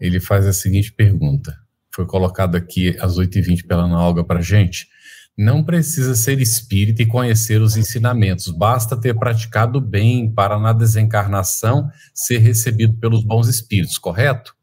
[0.00, 1.56] ele faz a seguinte pergunta.
[1.94, 4.88] Foi colocado aqui às 8h20 pela Ana Olga para gente.
[5.36, 11.90] Não precisa ser espírita e conhecer os ensinamentos, basta ter praticado bem para na desencarnação
[12.14, 14.56] ser recebido pelos bons espíritos, correto?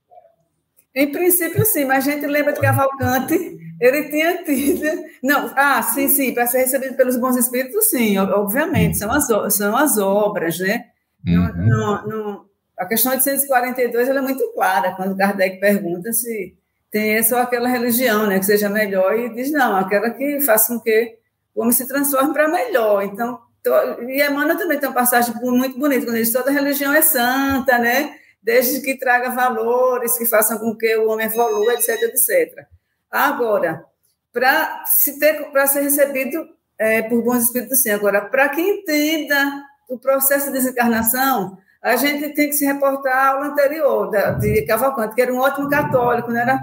[0.96, 3.36] Em princípio, sim, mas a gente lembra de Cavalcante,
[3.80, 4.86] ele tinha tido.
[5.24, 9.76] Não, ah, sim, sim, para ser recebido pelos bons espíritos, sim, obviamente, são as, são
[9.76, 10.86] as obras, né?
[11.26, 11.68] Uhum.
[11.68, 16.56] No, no, a questão 842 ela é muito clara, quando Kardec pergunta se
[16.94, 20.72] tem essa ou aquela religião, né, que seja melhor, e diz, não, aquela que faça
[20.72, 21.18] com que
[21.54, 23.04] o homem se transforme para melhor.
[23.04, 23.72] Então, to,
[24.08, 27.80] e Emmanuel também tem uma passagem muito bonita, quando ele diz, toda religião é santa,
[27.80, 28.16] né?
[28.44, 32.66] desde que traga valores que façam com que o homem evolua, etc, etc.
[33.10, 33.86] Agora,
[34.34, 36.46] para se ter, para ser recebido
[36.78, 37.92] é, por bons espíritos, sim.
[37.92, 43.28] Agora, para quem entenda o processo de desencarnação, a gente tem que se reportar à
[43.30, 46.60] aula anterior da, de Cavalcante, que era um ótimo católico, não era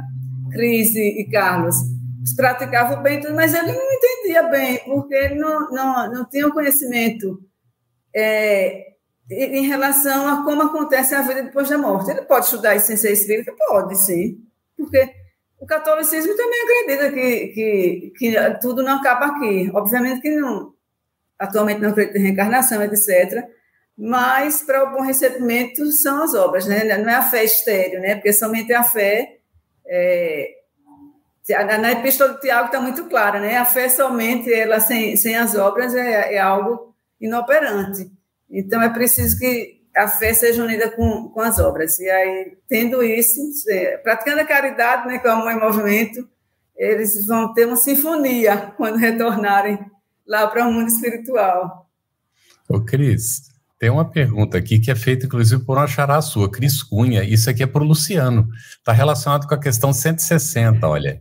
[0.51, 1.76] Cris e, Carlos.
[2.36, 7.40] Praticava bem tudo, mas ele não entendia bem, porque ele não, não, não tinha conhecimento
[8.14, 8.90] é,
[9.30, 12.11] em relação a como acontece a vida depois da morte.
[12.11, 13.55] Ele pode estudar isso sem ser espírita?
[13.57, 14.38] Pode, sim.
[14.76, 15.11] Porque
[15.59, 19.70] o catolicismo também acredita que, que, que tudo não acaba aqui.
[19.74, 20.74] Obviamente que não,
[21.38, 23.44] atualmente não acredita em reencarnação, etc.
[23.96, 26.84] Mas, para o bom recebimento, são as obras, né?
[26.98, 28.14] Não é a fé estéreo, né?
[28.14, 29.39] Porque somente a fé...
[29.91, 30.55] É,
[31.80, 33.57] na epístola do Tiago está muito clara, né?
[33.57, 38.11] A fé somente, ela sem, sem as obras, é, é algo inoperante.
[38.49, 41.99] Então, é preciso que a fé seja unida com, com as obras.
[41.99, 46.28] E aí, tendo isso, é, praticando a caridade, né, que é o amor em movimento,
[46.76, 49.78] eles vão ter uma sinfonia quando retornarem
[50.26, 51.91] lá para o mundo espiritual.
[52.68, 53.51] Ô, Cris,
[53.81, 57.24] tem uma pergunta aqui que é feita, inclusive, por uma chará sua, Cris Cunha.
[57.24, 58.47] Isso aqui é para o Luciano.
[58.76, 61.18] Está relacionado com a questão 160, olha.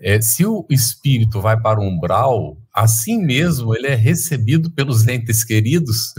[0.00, 5.44] É, se o espírito vai para o umbral, assim mesmo ele é recebido pelos entes
[5.44, 6.14] queridos?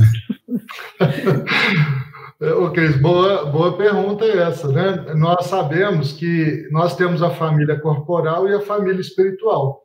[2.60, 5.16] Ô, Cris, boa, boa pergunta essa, né?
[5.16, 9.82] Nós sabemos que nós temos a família corporal e a família espiritual.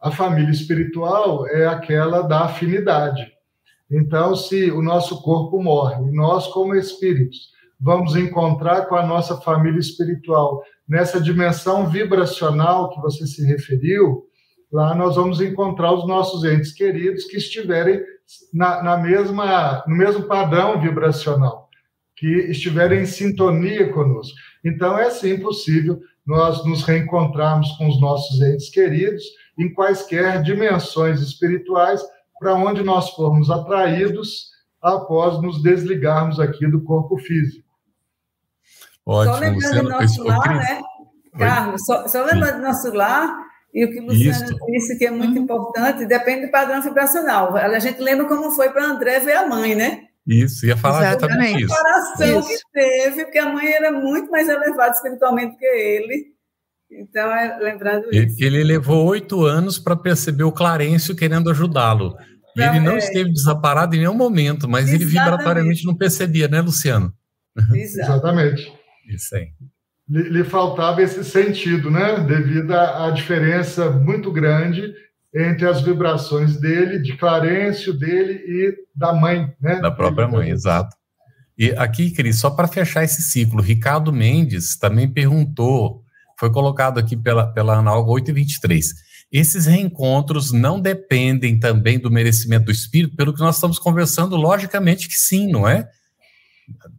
[0.00, 3.33] A família espiritual é aquela da afinidade.
[3.90, 9.78] Então, se o nosso corpo morre, nós, como espíritos, vamos encontrar com a nossa família
[9.78, 14.24] espiritual nessa dimensão vibracional que você se referiu,
[14.72, 18.00] lá nós vamos encontrar os nossos entes queridos que estiverem
[18.52, 21.68] na, na mesma, no mesmo padrão vibracional,
[22.16, 24.34] que estiverem em sintonia conosco.
[24.64, 29.22] Então, é sim possível nós nos reencontrarmos com os nossos entes queridos
[29.58, 32.02] em quaisquer dimensões espirituais
[32.44, 34.50] para onde nós formos atraídos
[34.82, 37.66] após nos desligarmos aqui do corpo físico.
[39.06, 40.82] Ótimo, só lembrando do nosso lar, né,
[41.38, 41.86] Carlos?
[41.86, 43.34] Só, só lembrando do nosso lar,
[43.72, 44.66] e o que o Luciano Isso.
[44.66, 45.44] disse que é muito uhum.
[45.44, 47.56] importante, depende do padrão vibracional.
[47.56, 50.02] A gente lembra como foi para André ver a mãe, né?
[50.26, 51.72] Isso, ia falar exatamente isso.
[51.72, 52.48] A comparação isso.
[52.48, 56.34] que teve, porque a mãe era muito mais elevada espiritualmente que ele.
[56.90, 58.44] Então, é, lembrando ele, isso.
[58.44, 62.14] Ele levou oito anos para perceber o Clarencio querendo ajudá-lo.
[62.56, 62.98] E ele não é.
[62.98, 65.02] esteve desamparado em nenhum momento, mas Exatamente.
[65.02, 67.12] ele vibratoriamente não percebia, né, Luciano?
[67.72, 68.72] Exatamente.
[69.08, 69.48] Isso aí.
[70.08, 72.20] Lhe, lhe, faltava esse sentido, né?
[72.20, 74.92] Devido à, diferença muito grande
[75.34, 79.80] entre as vibrações dele, de Clarencio, dele e da mãe, né?
[79.80, 80.94] Da própria mãe, exato.
[81.56, 86.02] E aqui, Cris, só para fechar esse ciclo, Ricardo Mendes também perguntou,
[86.38, 88.92] foi colocado aqui pela, pela Analgo 823.
[89.34, 95.08] Esses reencontros não dependem também do merecimento do espírito, pelo que nós estamos conversando, logicamente
[95.08, 95.90] que sim, não é?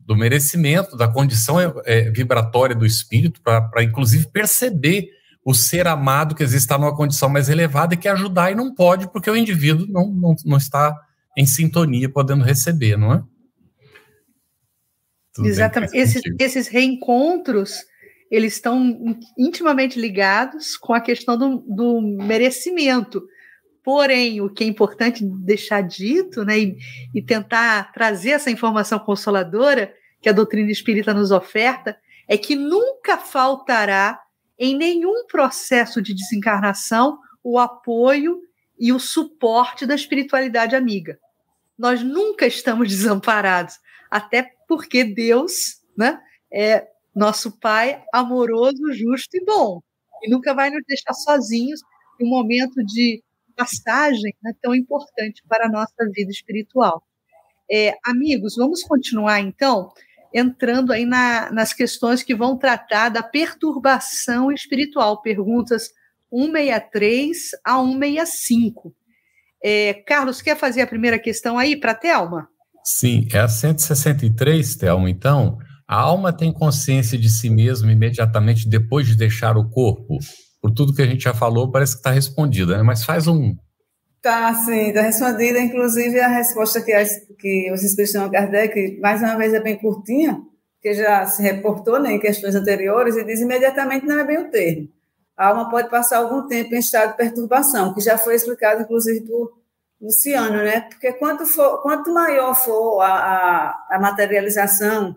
[0.06, 5.10] do merecimento, da condição é, é, vibratória do espírito, para inclusive perceber
[5.44, 8.74] o ser amado que existe está numa condição mais elevada e que ajudar e não
[8.74, 10.96] pode, porque o indivíduo não, não, não está
[11.38, 13.24] em sintonia, podendo receber, não é?
[15.34, 15.96] Tudo Exatamente.
[15.96, 17.84] Esses, esses reencontros,
[18.30, 23.24] eles estão intimamente ligados com a questão do, do merecimento.
[23.84, 26.78] Porém, o que é importante deixar dito, né, e,
[27.14, 31.96] e, tentar trazer essa informação consoladora que a doutrina espírita nos oferta,
[32.28, 34.20] é que nunca faltará
[34.58, 38.42] em nenhum processo de desencarnação o apoio
[38.80, 41.20] e o suporte da espiritualidade amiga.
[41.78, 43.76] Nós nunca estamos desamparados,
[44.10, 46.20] até porque Deus, né,
[46.52, 49.82] é nosso Pai amoroso, justo e bom,
[50.22, 51.80] e nunca vai nos deixar sozinhos
[52.20, 53.24] em um momento de
[53.56, 57.02] passagem né, tão importante para a nossa vida espiritual.
[57.72, 59.92] É, amigos, vamos continuar então
[60.34, 65.90] entrando aí na, nas questões que vão tratar da perturbação espiritual, perguntas
[66.30, 68.94] 163 a 165.
[69.64, 72.50] É, Carlos, quer fazer a primeira questão aí para a Thelma?
[72.84, 75.10] Sim, é a 163, Thelma.
[75.10, 75.58] Então,
[75.88, 80.18] a alma tem consciência de si mesma imediatamente depois de deixar o corpo?
[80.66, 82.82] por tudo que a gente já falou, parece que está respondida, né?
[82.82, 83.56] mas faz um.
[84.20, 85.60] Tá, sim, está respondida.
[85.60, 89.78] Inclusive, a resposta que, as, que os espíritos de Kardec, mais uma vez, é bem
[89.78, 90.42] curtinha,
[90.82, 94.50] que já se reportou né, em questões anteriores, e diz imediatamente não é bem o
[94.50, 94.90] termo.
[95.38, 99.22] A alma pode passar algum tempo em estado de perturbação, que já foi explicado, inclusive,
[99.22, 99.52] por
[100.02, 100.82] Luciano, né?
[100.82, 105.16] Porque quanto, for, quanto maior for a, a, a materialização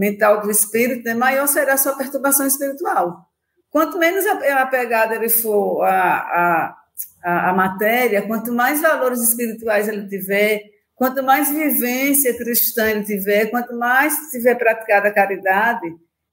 [0.00, 3.18] mental do espírito, né, maior será a sua perturbação espiritual.
[3.68, 6.74] Quanto menos apegado ele for à,
[7.22, 10.62] à, à matéria, quanto mais valores espirituais ele tiver,
[10.94, 15.86] quanto mais vivência cristã ele tiver, quanto mais tiver praticado a caridade,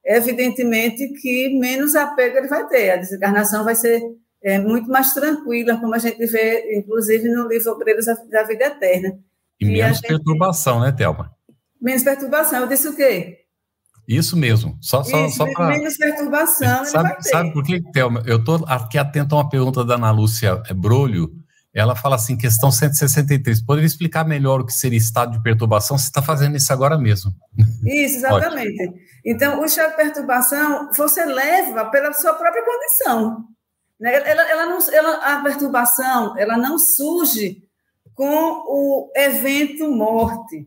[0.04, 2.92] evidentemente que menos apego ele vai ter.
[2.92, 4.02] A desencarnação vai ser
[4.42, 9.20] é, muito mais tranquila, como a gente vê, inclusive, no livro Obreiros da Vida Eterna.
[9.60, 10.08] E, e menos gente...
[10.08, 11.32] perturbação, né, Thelma?
[11.82, 12.62] Menos perturbação.
[12.62, 13.47] Eu disse o quê?
[14.08, 14.78] Isso mesmo.
[14.82, 15.46] Só, só, Isso, só.
[15.68, 16.86] Menos perturbação.
[16.86, 18.24] Sabe, sabe por que, Thelma?
[18.26, 21.30] Eu estou aqui atento a uma pergunta da Ana Lúcia Brolho.
[21.74, 23.62] Ela fala assim, questão 163.
[23.62, 25.98] Poderia explicar melhor o que seria estado de perturbação?
[25.98, 27.34] Você está fazendo isso agora mesmo.
[27.84, 28.94] Isso, exatamente.
[29.26, 33.46] então, o estado de perturbação você leva pela sua própria condição.
[34.00, 34.14] Né?
[34.26, 37.62] Ela, ela não, ela, a perturbação ela não surge
[38.16, 40.66] com o evento morte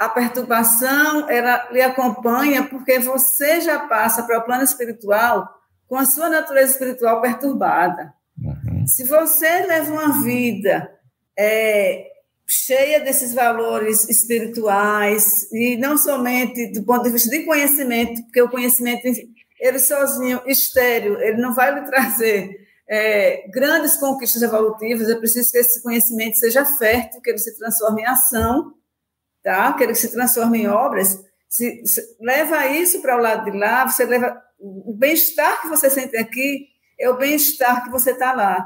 [0.00, 5.46] a perturbação ela lhe acompanha porque você já passa para o plano espiritual
[5.86, 8.14] com a sua natureza espiritual perturbada.
[8.42, 8.86] Uhum.
[8.86, 10.90] Se você leva uma vida
[11.38, 12.06] é,
[12.46, 18.48] cheia desses valores espirituais e não somente do ponto de vista de conhecimento, porque o
[18.48, 19.02] conhecimento
[19.60, 22.56] ele sozinho, estéreo, ele não vai lhe trazer
[22.88, 25.10] é, grandes conquistas evolutivas.
[25.10, 28.79] É preciso que esse conhecimento seja fértil, que ele se transforme em ação
[29.42, 29.72] tá?
[29.72, 33.86] que ele se transforma em obras, se, se leva isso para o lado de lá,
[33.86, 36.68] você leva o bem-estar que você sente aqui
[36.98, 38.64] é o bem-estar que você está lá.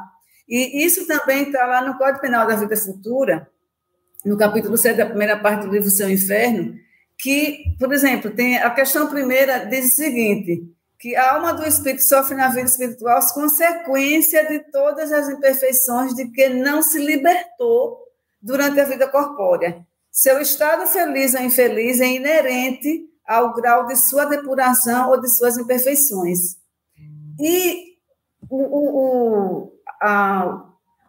[0.49, 3.49] E isso também está lá no Código Penal da Vida Futura,
[4.25, 6.75] no capítulo 7 da primeira parte do livro Seu Inferno,
[7.17, 10.63] que, por exemplo, tem a questão primeira diz o seguinte,
[10.99, 16.15] que a alma do espírito sofre na vida espiritual as consequências de todas as imperfeições
[16.15, 17.99] de que não se libertou
[18.43, 19.87] durante a vida corpórea.
[20.15, 25.59] Seu estado feliz ou infeliz é inerente ao grau de sua depuração ou de suas
[25.59, 26.39] imperfeições.
[27.41, 27.97] E
[28.49, 30.67] o, o, o, a,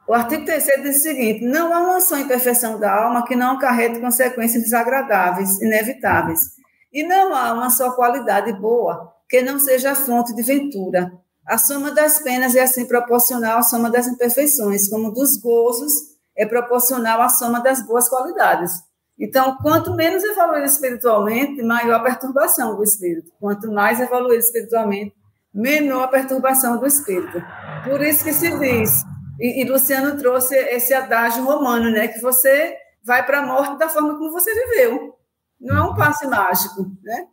[0.08, 3.58] o artigo 3 diz o seguinte: não há uma só imperfeição da alma que não
[3.58, 6.56] acarrete consequências desagradáveis, inevitáveis.
[6.92, 11.14] E não há uma só qualidade boa que não seja fonte de ventura.
[11.46, 15.94] A soma das penas é assim proporcional à soma das imperfeições, como dos gozos
[16.36, 18.85] é proporcional à soma das boas qualidades.
[19.18, 23.32] Então, quanto menos evoluir espiritualmente, maior a perturbação do espírito.
[23.40, 25.16] Quanto mais evoluir espiritualmente,
[25.54, 27.42] menor a perturbação do espírito.
[27.86, 29.04] Por isso que se diz,
[29.40, 33.88] e, e Luciano trouxe esse adágio romano, né, que você vai para a morte da
[33.88, 35.16] forma como você viveu.
[35.60, 37.28] Não é um passe mágico, né?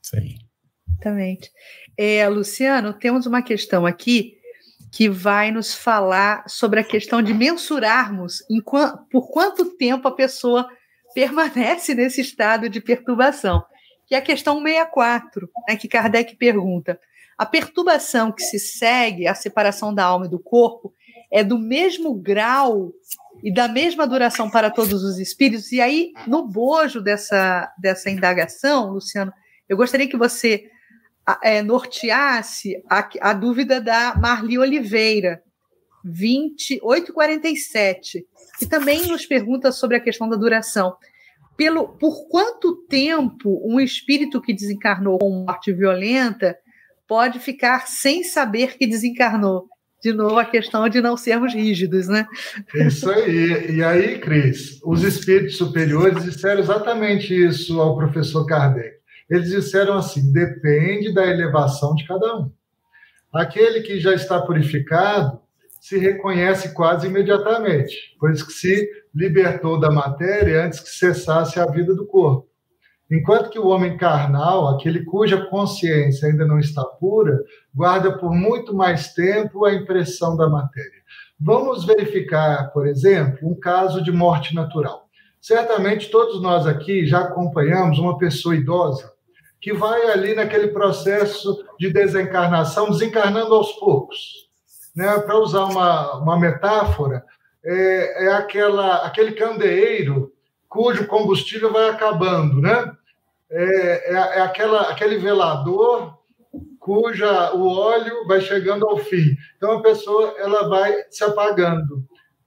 [0.00, 0.36] Sim.
[0.92, 1.50] Exatamente.
[1.96, 4.38] É, Luciano, temos uma questão aqui
[4.92, 8.44] que vai nos falar sobre a questão de mensurarmos
[9.10, 10.68] por quanto tempo a pessoa
[11.14, 13.64] permanece nesse estado de perturbação,
[14.06, 17.00] que é a questão 64, né, que Kardec pergunta:
[17.38, 20.92] a perturbação que se segue à separação da alma e do corpo
[21.32, 22.92] é do mesmo grau
[23.42, 25.72] e da mesma duração para todos os espíritos.
[25.72, 29.32] E aí, no bojo dessa, dessa indagação, Luciano,
[29.68, 30.70] eu gostaria que você
[31.42, 35.42] é, norteasse a, a, dúvida da Marli Oliveira,
[36.04, 38.24] 2847,
[38.58, 40.96] que também nos pergunta sobre a questão da duração.
[41.56, 46.56] Pelo, por quanto tempo um espírito que desencarnou com morte violenta
[47.06, 49.68] pode ficar sem saber que desencarnou?
[50.02, 52.26] De novo, a questão de não sermos rígidos, né?
[52.74, 53.76] Isso aí.
[53.76, 58.96] E aí, Cris, os espíritos superiores disseram exatamente isso ao professor Kardec.
[59.30, 62.52] Eles disseram assim: depende da elevação de cada um.
[63.32, 65.40] Aquele que já está purificado
[65.84, 71.94] se reconhece quase imediatamente, pois que se libertou da matéria antes que cessasse a vida
[71.94, 72.48] do corpo.
[73.10, 77.38] Enquanto que o homem carnal, aquele cuja consciência ainda não está pura,
[77.74, 81.02] guarda por muito mais tempo a impressão da matéria.
[81.38, 85.06] Vamos verificar, por exemplo, um caso de morte natural.
[85.38, 89.12] Certamente todos nós aqui já acompanhamos uma pessoa idosa
[89.60, 94.43] que vai ali naquele processo de desencarnação, desencarnando aos poucos.
[94.94, 95.18] Né?
[95.20, 97.24] Para usar uma, uma metáfora,
[97.64, 100.32] é, é aquela, aquele candeeiro
[100.68, 102.92] cujo combustível vai acabando, né?
[103.50, 106.18] É, é, é, aquela, aquele velador
[106.80, 109.36] cuja o óleo vai chegando ao fim.
[109.56, 112.04] Então a pessoa ela vai se apagando,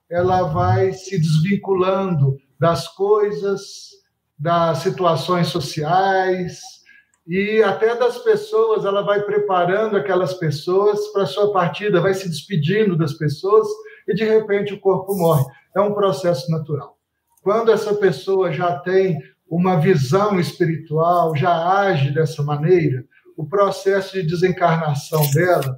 [0.09, 3.91] ela vai se desvinculando das coisas,
[4.37, 6.59] das situações sociais,
[7.27, 12.97] e até das pessoas, ela vai preparando aquelas pessoas para sua partida, vai se despedindo
[12.97, 13.67] das pessoas
[14.07, 15.43] e de repente o corpo morre.
[15.75, 16.97] É um processo natural.
[17.43, 19.19] Quando essa pessoa já tem
[19.49, 23.03] uma visão espiritual, já age dessa maneira,
[23.35, 25.77] o processo de desencarnação dela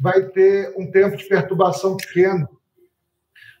[0.00, 2.48] vai ter um tempo de perturbação pequeno.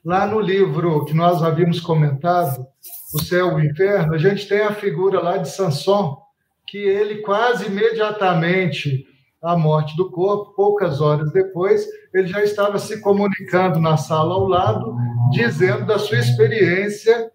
[0.04, 2.66] Lá no livro que nós havíamos comentado,
[3.14, 6.27] O Céu e o Inferno, a gente tem a figura lá de Sanson,
[6.68, 9.06] que ele quase imediatamente
[9.42, 14.46] à morte do corpo, poucas horas depois, ele já estava se comunicando na sala ao
[14.46, 14.94] lado,
[15.30, 17.30] dizendo da sua experiência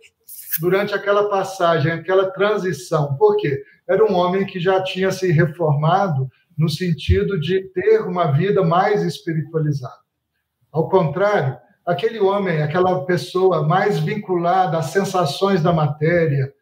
[0.62, 3.16] durante aquela passagem, aquela transição.
[3.16, 3.64] Por quê?
[3.88, 9.02] Era um homem que já tinha se reformado no sentido de ter uma vida mais
[9.02, 10.04] espiritualizada.
[10.72, 16.54] Ao contrário, aquele homem, aquela pessoa mais vinculada às sensações da matéria,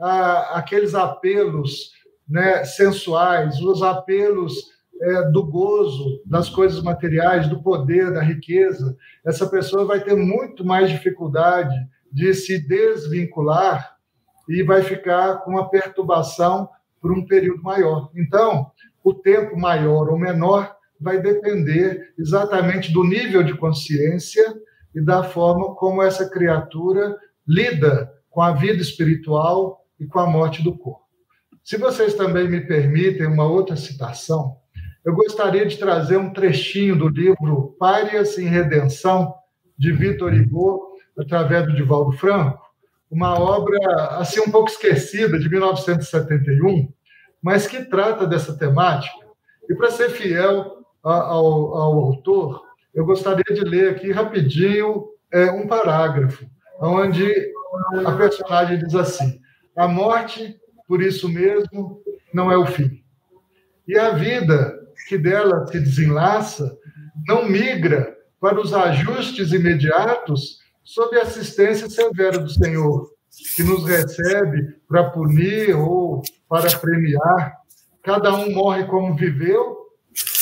[0.00, 1.92] a, aqueles apelos
[2.28, 4.54] né, sensuais, os apelos
[5.00, 10.64] é, do gozo, das coisas materiais, do poder, da riqueza, essa pessoa vai ter muito
[10.64, 11.74] mais dificuldade
[12.10, 13.96] de se desvincular
[14.48, 16.68] e vai ficar com uma perturbação
[17.00, 18.10] por um período maior.
[18.14, 18.70] Então,
[19.02, 24.54] o tempo maior ou menor vai depender exatamente do nível de consciência
[24.94, 27.16] e da forma como essa criatura
[27.46, 31.03] lida com a vida espiritual e com a morte do corpo.
[31.64, 34.58] Se vocês também me permitem uma outra citação,
[35.02, 39.34] eu gostaria de trazer um trechinho do livro Párias em Redenção,
[39.78, 42.60] de Vitor Hugo, através do Divaldo Franco,
[43.10, 43.78] uma obra
[44.18, 46.92] assim um pouco esquecida, de 1971,
[47.42, 49.24] mas que trata dessa temática.
[49.66, 52.60] E para ser fiel ao, ao, autor,
[52.94, 56.44] eu gostaria de ler aqui rapidinho é, um parágrafo,
[56.78, 57.26] onde
[58.04, 59.40] a personagem diz assim:
[59.74, 62.00] a morte por isso mesmo
[62.32, 63.02] não é o fim.
[63.86, 66.76] E a vida que dela se desenlaça
[67.26, 73.10] não migra para os ajustes imediatos sob a assistência severa do Senhor,
[73.56, 77.56] que nos recebe para punir ou para premiar.
[78.02, 79.78] Cada um morre como viveu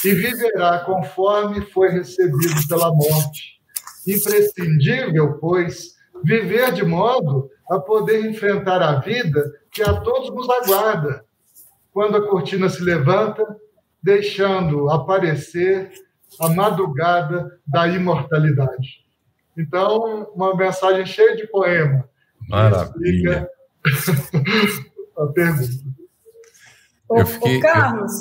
[0.05, 3.61] e viverá conforme foi recebido pela morte.
[4.07, 11.25] Imprescindível, pois, viver de modo a poder enfrentar a vida que a todos nos aguarda
[11.93, 13.45] quando a cortina se levanta,
[14.03, 15.91] deixando aparecer
[16.41, 19.03] a madrugada da imortalidade.
[19.57, 22.09] Então, uma mensagem cheia de poema.
[22.49, 23.49] Maravilha.
[25.17, 25.93] a pergunta.
[27.09, 28.13] Ô, fiquei, Carlos,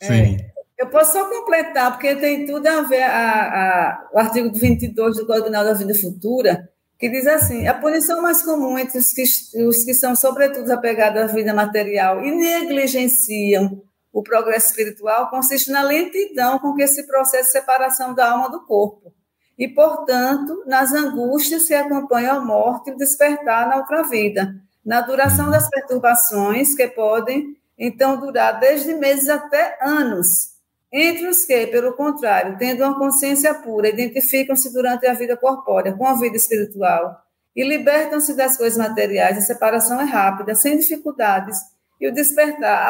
[0.00, 0.08] eu...
[0.08, 0.36] Sim.
[0.36, 5.16] É, eu posso só completar, porque tem tudo a ver a, a, o artigo 22
[5.16, 6.69] do Código Penal da Vida Futura,
[7.00, 9.22] que diz assim: a punição mais comum entre os que,
[9.64, 13.82] os que são, sobretudo, apegados à vida material e negligenciam
[14.12, 18.66] o progresso espiritual consiste na lentidão com que se processa a separação da alma do
[18.66, 19.14] corpo
[19.56, 25.00] e, portanto, nas angústias que acompanham a morte e o despertar na outra vida, na
[25.00, 30.50] duração das perturbações que podem, então, durar desde meses até anos,
[30.92, 36.06] entre os que, pelo contrário, tendo uma consciência pura, identificam-se durante a vida corpórea com
[36.06, 37.16] a vida espiritual
[37.54, 39.38] e libertam-se das coisas materiais.
[39.38, 41.58] A separação é rápida, sem dificuldades,
[42.00, 42.88] e o despertar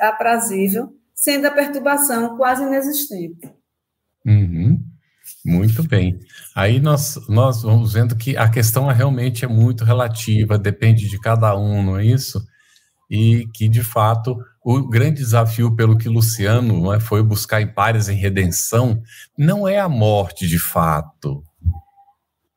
[0.00, 3.52] aprazível, sendo a perturbação quase inexistente.
[4.24, 4.82] Uhum.
[5.44, 6.18] Muito bem.
[6.54, 11.20] Aí nós, nós vamos vendo que a questão é realmente é muito relativa, depende de
[11.20, 12.44] cada um, não é isso?
[13.10, 14.36] E que, de fato,
[14.68, 19.00] o grande desafio pelo que Luciano é, foi buscar em pares em redenção
[19.38, 21.40] não é a morte de fato.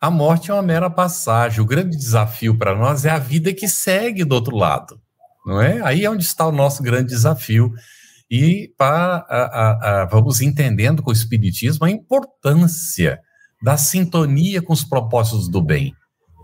[0.01, 1.61] A morte é uma mera passagem.
[1.61, 4.99] O grande desafio para nós é a vida que segue do outro lado,
[5.45, 5.83] não é?
[5.83, 7.71] Aí é onde está o nosso grande desafio
[8.27, 13.19] e para, a, a, vamos entendendo com o Espiritismo a importância
[13.61, 15.93] da sintonia com os propósitos do bem.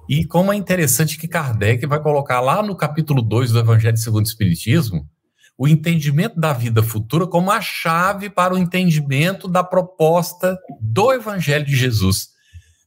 [0.07, 4.26] E como é interessante que Kardec vai colocar lá no capítulo 2 do Evangelho segundo
[4.26, 5.09] o Espiritismo
[5.58, 11.66] o entendimento da vida futura como a chave para o entendimento da proposta do Evangelho
[11.66, 12.30] de Jesus.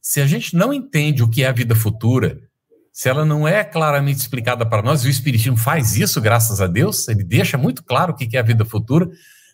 [0.01, 2.39] Se a gente não entende o que é a vida futura,
[2.93, 6.67] se ela não é claramente explicada para nós, e o Espiritismo faz isso, graças a
[6.67, 9.09] Deus, ele deixa muito claro o que é a vida futura.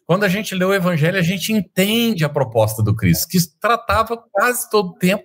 [0.05, 4.17] Quando a gente lê o Evangelho, a gente entende a proposta do Cristo, que tratava
[4.31, 5.23] quase todo o tempo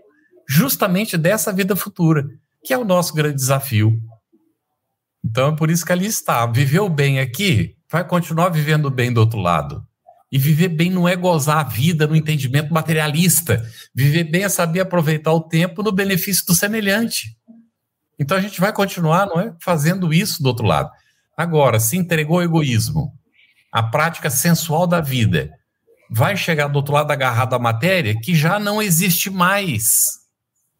[0.49, 2.26] justamente dessa vida futura,
[2.64, 3.99] que é o nosso grande desafio.
[5.24, 6.45] Então é por isso que ali está.
[6.47, 9.84] Viveu bem aqui, vai continuar vivendo bem do outro lado.
[10.30, 13.66] E viver bem não é gozar a vida no entendimento materialista.
[13.93, 17.36] Viver bem é saber aproveitar o tempo no benefício do semelhante.
[18.16, 20.88] Então a gente vai continuar, não é, fazendo isso do outro lado.
[21.36, 23.12] Agora, se entregou ao egoísmo,
[23.72, 25.51] a prática sensual da vida,
[26.09, 30.03] vai chegar do outro lado agarrado à matéria que já não existe mais.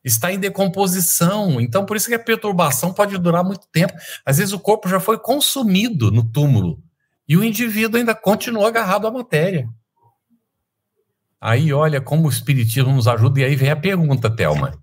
[0.05, 1.61] Está em decomposição.
[1.61, 3.95] Então, por isso que a perturbação pode durar muito tempo.
[4.25, 6.81] Às vezes o corpo já foi consumido no túmulo
[7.31, 9.69] e o indivíduo ainda continua agarrado à matéria.
[11.41, 14.77] Aí olha como o espiritismo nos ajuda e aí vem a pergunta, Telma.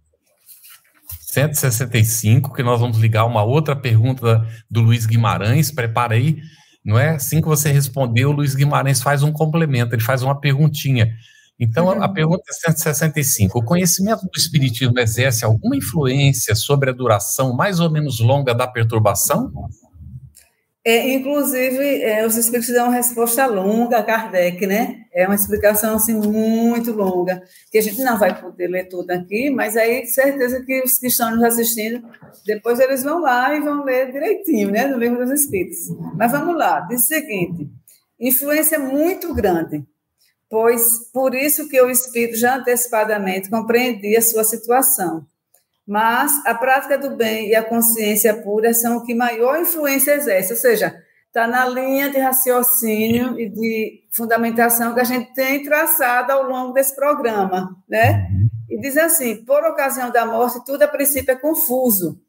[1.20, 5.72] 165, que nós vamos ligar uma outra pergunta do Luiz Guimarães.
[5.72, 6.41] Prepara aí,
[6.86, 7.10] não é?
[7.10, 11.14] Assim que você responder, o Luiz Guimarães faz um complemento, ele faz uma perguntinha.
[11.60, 13.60] Então, a, a pergunta é 165.
[13.60, 18.66] O conhecimento do Espiritismo exerce alguma influência sobre a duração mais ou menos longa da
[18.66, 19.52] perturbação?
[20.88, 25.01] É, inclusive, é, os espíritos dão uma resposta longa a Kardec, né?
[25.13, 29.49] É uma explicação assim, muito longa, que a gente não vai poder ler tudo aqui,
[29.49, 32.07] mas aí certeza que os que estão nos assistindo,
[32.45, 34.88] depois eles vão lá e vão ler direitinho, né?
[34.88, 35.89] No livro dos Espíritos.
[36.15, 37.69] Mas vamos lá, diz o seguinte:
[38.17, 39.83] influência muito grande,
[40.49, 45.27] pois por isso que o Espírito já antecipadamente compreendia a sua situação
[45.88, 50.51] mas a prática do bem e a consciência pura são o que maior influência exerce,
[50.51, 56.33] ou seja, está na linha de raciocínio e de fundamentação que a gente tem traçado
[56.33, 58.27] ao longo desse programa, né?
[58.69, 62.19] E diz assim, por ocasião da morte, tudo a princípio é confuso.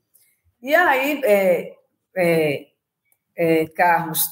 [0.62, 1.72] E aí, é,
[2.16, 2.66] é,
[3.36, 4.24] é, Carlos,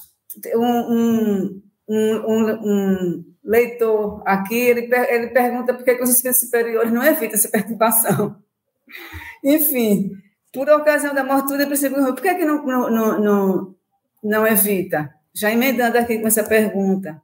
[0.55, 7.03] um, um, um, um, leitor aqui, ele, ele pergunta por que os espíritos superiores não
[7.03, 8.46] evitam essa perturbação.
[9.43, 10.11] Enfim,
[10.53, 13.75] por ocasião da morte, tudo é princípio Por que, que não, não, não, não,
[14.23, 15.13] não evita?
[15.33, 17.21] Já emendando aqui com essa pergunta.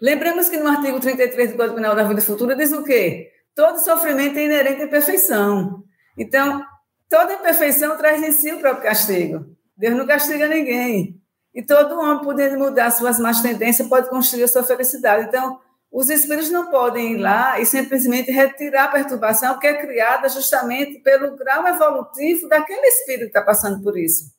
[0.00, 3.30] Lembramos que no artigo 33 do Código Penal da Vida Futura diz o quê?
[3.54, 5.84] Todo sofrimento é inerente à imperfeição.
[6.16, 6.64] Então,
[7.08, 9.46] toda imperfeição traz em si o próprio castigo.
[9.76, 11.20] Deus não castiga ninguém.
[11.54, 15.26] E todo homem, podendo mudar suas más tendências, pode construir a sua felicidade.
[15.28, 15.60] Então,
[15.92, 21.00] os espíritos não podem ir lá e simplesmente retirar a perturbação que é criada justamente
[21.00, 24.30] pelo grau evolutivo daquele espírito que está passando por isso.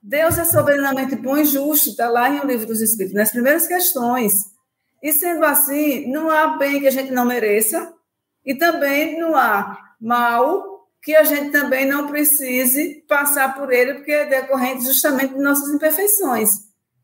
[0.00, 3.66] Deus é soberanamente bom e justo, está lá em O Livro dos Espíritos, nas primeiras
[3.66, 4.32] questões.
[5.02, 7.92] E sendo assim, não há bem que a gente não mereça,
[8.44, 14.12] e também não há mal que a gente também não precise passar por ele, porque
[14.12, 16.50] é decorrente justamente de nossas imperfeições.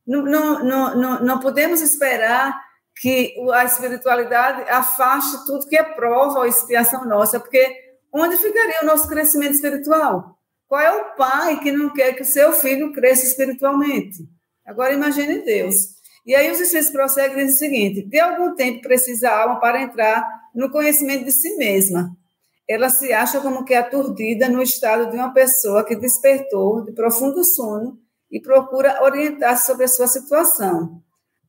[0.06, 2.65] Não, não, não, não, não podemos esperar
[2.96, 7.76] que a espiritualidade afaste tudo que é prova ou expiação nossa, porque
[8.12, 10.36] onde ficaria o nosso crescimento espiritual?
[10.66, 14.18] Qual é o pai que não quer que o seu filho cresça espiritualmente?
[14.66, 15.96] Agora imagine Deus.
[16.24, 19.80] E aí os espíritos prosseguem dizem o seguinte: de algum tempo precisa a alma para
[19.80, 22.10] entrar no conhecimento de si mesma.
[22.68, 27.44] Ela se acha como que aturdida no estado de uma pessoa que despertou de profundo
[27.44, 27.96] sono
[28.28, 31.00] e procura orientar-se sobre a sua situação.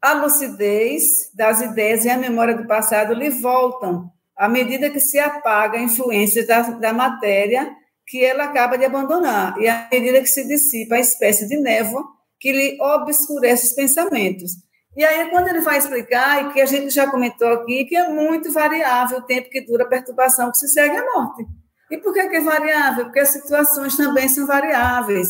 [0.01, 5.17] A lucidez das ideias e a memória do passado lhe voltam à medida que se
[5.17, 7.75] apaga a influência da, da matéria
[8.05, 12.05] que ela acaba de abandonar, e à medida que se dissipa a espécie de névoa
[12.39, 14.51] que lhe obscurece os pensamentos.
[14.95, 18.07] E aí, quando ele vai explicar, e que a gente já comentou aqui, que é
[18.07, 21.45] muito variável o tempo que dura a perturbação que se segue à morte.
[21.91, 23.05] E por que, que é variável?
[23.05, 25.29] Porque as situações também são variáveis.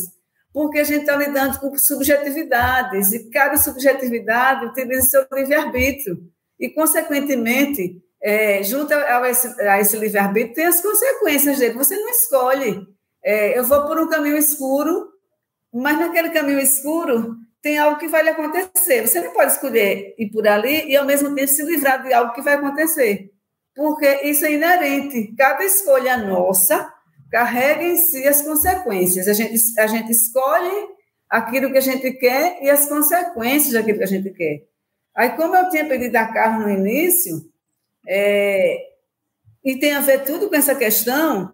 [0.58, 6.18] Porque a gente está lidando com subjetividades, e cada subjetividade utiliza seu livre-arbítrio.
[6.58, 11.74] E, consequentemente, é, junto a esse, esse livre-arbítrio, tem as consequências dele.
[11.74, 12.84] Você não escolhe.
[13.24, 15.06] É, eu vou por um caminho escuro,
[15.72, 19.06] mas naquele caminho escuro tem algo que vai lhe acontecer.
[19.06, 22.32] Você não pode escolher ir por ali e, ao mesmo tempo, se livrar de algo
[22.32, 23.30] que vai acontecer.
[23.76, 25.32] Porque isso é inerente.
[25.36, 26.92] Cada escolha nossa
[27.30, 29.28] carrega em si as consequências.
[29.28, 30.88] A gente, a gente escolhe
[31.28, 34.64] aquilo que a gente quer e as consequências daquilo que a gente quer.
[35.14, 37.50] Aí, como eu tinha pedido a carro no início,
[38.06, 38.78] é,
[39.64, 41.52] e tem a ver tudo com essa questão,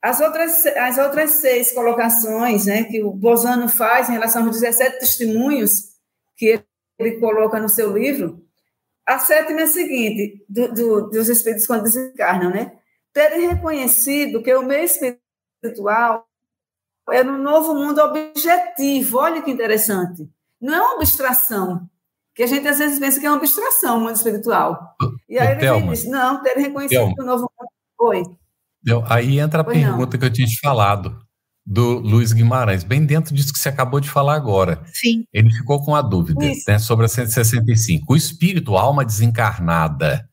[0.00, 5.00] as outras, as outras seis colocações né, que o Bozano faz em relação aos 17
[5.00, 5.96] testemunhos
[6.36, 6.64] que ele,
[6.98, 8.44] ele coloca no seu livro,
[9.04, 12.77] a sétima é a seguinte, do, do, dos espíritos quando desencarnam, né?
[13.12, 16.26] Terem reconhecido que o meio espiritual
[17.10, 19.18] é no novo mundo objetivo.
[19.18, 20.28] Olha que interessante.
[20.60, 21.88] Não é uma abstração,
[22.34, 24.94] que a gente às vezes pensa que é uma abstração o mundo espiritual.
[25.28, 27.14] E aí ele diz, não, terem reconhecido Thelma.
[27.14, 27.70] que o novo mundo...
[28.00, 28.22] Oi.
[29.08, 30.20] Aí entra a pois pergunta não.
[30.20, 31.18] que eu tinha te falado
[31.66, 34.82] do Luiz Guimarães, bem dentro disso que você acabou de falar agora.
[34.86, 35.24] Sim.
[35.32, 38.12] Ele ficou com a dúvida né, sobre a 165.
[38.12, 40.27] O espírito, a alma desencarnada,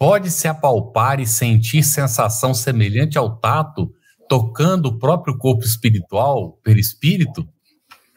[0.00, 3.92] pode se apalpar e sentir sensação semelhante ao tato,
[4.26, 7.46] tocando o próprio corpo espiritual, perispírito?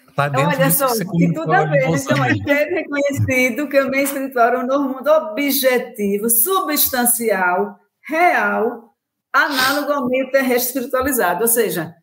[0.08, 1.90] Está dentro Olha só, que tudo a ver.
[1.90, 7.78] Então, é ter reconhecido que o meio espiritual é um mundo objetivo, substancial,
[8.08, 8.96] real,
[9.34, 11.42] análogo ao meio terrestre espiritualizado.
[11.42, 11.94] Ou seja,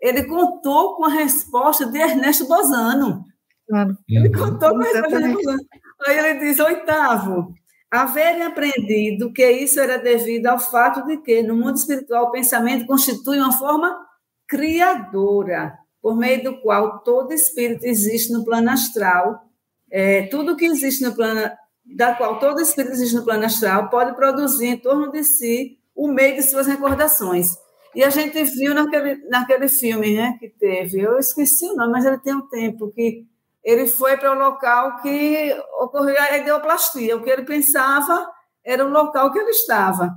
[0.00, 3.24] ele contou com a resposta de Ernesto Bozano.
[3.68, 3.96] Claro.
[4.08, 4.50] Ele uhum.
[4.50, 5.68] contou com a resposta de Ernesto Bozano.
[6.04, 7.54] Aí ele diz, oitavo,
[7.90, 12.86] haverem aprendido que isso era devido ao fato de que, no mundo espiritual, o pensamento
[12.86, 14.06] constitui uma forma
[14.46, 19.42] criadora, por meio do qual todo espírito existe no plano astral.
[19.90, 21.50] É, tudo que existe no plano,
[21.84, 26.08] da qual todo espírito existe no plano astral, pode produzir em torno de si o
[26.08, 27.48] meio de suas recordações.
[27.94, 32.04] E a gente viu naquele, naquele filme né, que teve, eu esqueci o nome, mas
[32.04, 33.26] ele tem um tempo, que
[33.64, 37.16] ele foi para o local que ocorreu a ideoplastia.
[37.16, 38.26] O que ele pensava
[38.64, 40.14] era o local que ele estava.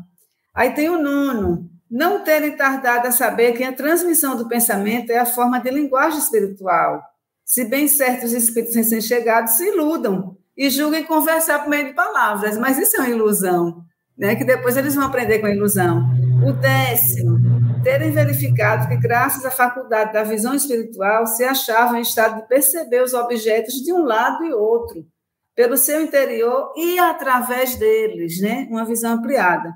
[0.55, 5.17] Aí tem o nono, não terem tardado a saber que a transmissão do pensamento é
[5.17, 7.01] a forma de linguagem espiritual.
[7.45, 12.77] Se bem certos espíritos recém-chegados se iludam e julguem conversar por meio de palavras, mas
[12.77, 13.83] isso é uma ilusão,
[14.17, 14.35] né?
[14.35, 16.03] que depois eles vão aprender com a ilusão.
[16.47, 17.52] O décimo,
[17.83, 23.03] terem verificado que, graças à faculdade da visão espiritual, se achavam em estado de perceber
[23.03, 25.05] os objetos de um lado e outro,
[25.53, 28.65] pelo seu interior e através deles, né?
[28.69, 29.71] uma visão ampliada.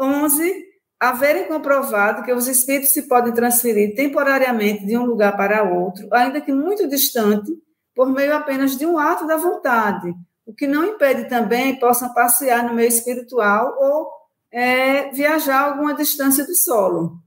[0.00, 0.72] 11.
[0.98, 6.40] Haverem comprovado que os espíritos se podem transferir temporariamente de um lugar para outro, ainda
[6.40, 7.52] que muito distante,
[7.94, 10.14] por meio apenas de um ato da vontade,
[10.46, 14.21] o que não impede também possam passear no meio espiritual ou
[14.52, 17.18] é, viajar alguma distância do solo.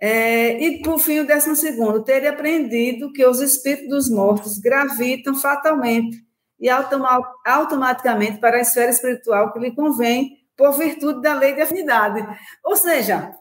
[0.00, 5.34] É, e, por fim, o décimo segundo, ter aprendido que os espíritos dos mortos gravitam
[5.34, 6.16] fatalmente
[6.58, 12.24] e automaticamente para a esfera espiritual que lhe convém por virtude da lei de afinidade.
[12.64, 13.32] Ou seja,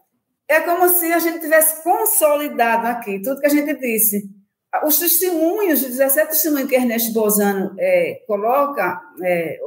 [0.47, 4.30] é como se a gente tivesse consolidado aqui tudo que a gente disse.
[4.84, 9.59] Os testemunhos, os 17 testemunhos que Ernesto Bozano é, coloca é,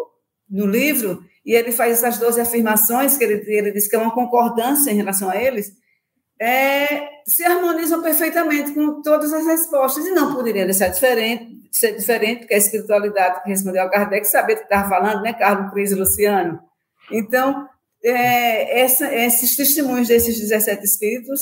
[0.49, 4.15] no livro, e ele faz essas 12 afirmações, que ele, ele diz que é uma
[4.15, 5.73] concordância em relação a eles,
[6.41, 12.41] é, se harmonizam perfeitamente com todas as respostas, e não poderia ser diferente, ser diferente,
[12.41, 15.93] porque a espiritualidade que respondeu ao Kardec sabia o que estava falando, né, Carlos Cris
[15.93, 16.61] e Luciano?
[17.11, 17.69] Então,
[18.03, 21.41] é, essa, esses testemunhos desses 17 espíritos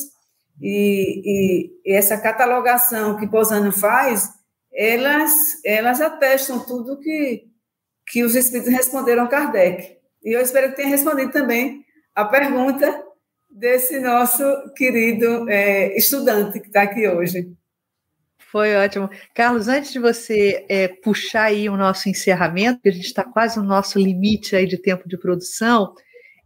[0.61, 1.23] e,
[1.85, 4.29] e, e essa catalogação que Posano faz,
[4.73, 7.52] elas, elas atestam tudo que
[8.07, 9.97] que os espíritos responderam a Kardec.
[10.25, 11.85] E eu espero que tenha respondido também
[12.15, 13.03] a pergunta
[13.51, 14.43] desse nosso
[14.75, 17.53] querido é, estudante que está aqui hoje.
[18.53, 19.09] Foi ótimo.
[19.35, 23.59] Carlos, antes de você é, puxar aí o nosso encerramento, que a gente está quase
[23.59, 25.95] no nosso limite aí de tempo de produção,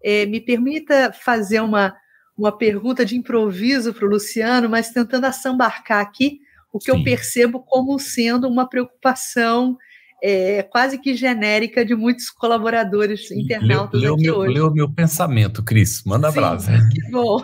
[0.03, 1.97] é, me permita fazer uma,
[2.39, 6.41] uma pergunta de improviso para o Luciano, mas tentando assambarcar aqui
[6.73, 6.99] o que Sim.
[6.99, 9.77] eu percebo como sendo uma preocupação
[10.23, 14.55] é, quase que genérica de muitos colaboradores internautas leu, leu aqui meu, hoje.
[14.55, 16.73] Leu meu pensamento, Cris, manda Sim, brasa.
[16.93, 17.43] Que bom.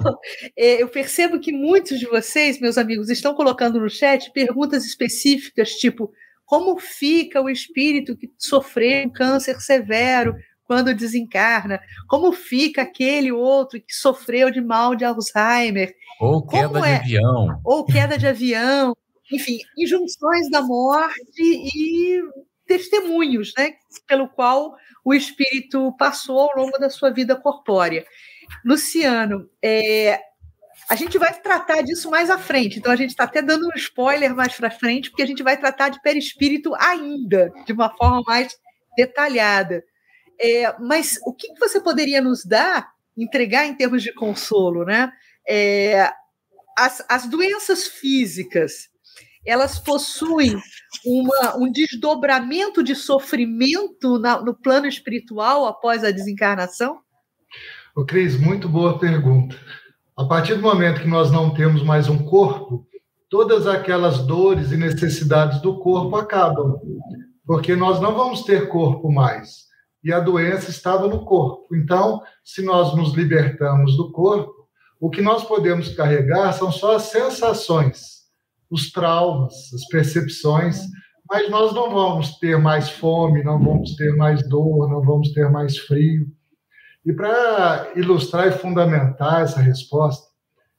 [0.57, 5.70] É, eu percebo que muitos de vocês, meus amigos, estão colocando no chat perguntas específicas,
[5.73, 6.11] tipo,
[6.45, 13.81] como fica o espírito que sofreu um câncer severo quando desencarna, como fica aquele outro
[13.81, 15.95] que sofreu de mal de Alzheimer.
[16.20, 17.61] Ou queda é, de avião.
[17.64, 18.97] Ou queda de avião.
[19.31, 22.20] Enfim, injunções da morte e
[22.73, 23.75] testemunhos, né,
[24.07, 28.03] pelo qual o espírito passou ao longo da sua vida corpórea.
[28.64, 30.18] Luciano, é,
[30.89, 33.77] a gente vai tratar disso mais à frente, então a gente está até dando um
[33.77, 38.23] spoiler mais para frente, porque a gente vai tratar de perispírito ainda, de uma forma
[38.27, 38.57] mais
[38.97, 39.85] detalhada.
[40.41, 45.12] É, mas o que você poderia nos dar, entregar em termos de consolo, né?
[45.47, 46.11] É,
[46.77, 48.89] as, as doenças físicas,
[49.45, 50.57] elas possuem
[51.05, 57.01] uma, um desdobramento de sofrimento na, no plano espiritual após a desencarnação?
[57.95, 59.57] Ô, Cris, muito boa pergunta.
[60.16, 62.86] A partir do momento que nós não temos mais um corpo,
[63.28, 66.78] todas aquelas dores e necessidades do corpo acabam,
[67.45, 69.62] porque nós não vamos ter corpo mais.
[70.05, 71.74] E a doença estava no corpo.
[71.74, 74.53] Então, se nós nos libertamos do corpo,
[75.01, 78.12] o que nós podemos carregar são só as sensações
[78.73, 80.81] os traumas, as percepções,
[81.29, 85.51] mas nós não vamos ter mais fome, não vamos ter mais dor, não vamos ter
[85.51, 86.27] mais frio.
[87.05, 90.27] E para ilustrar e fundamentar essa resposta,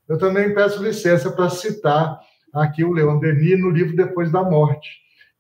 [0.10, 2.20] eu também peço licença para citar
[2.52, 4.90] aqui o Leon Denis no livro Depois da Morte.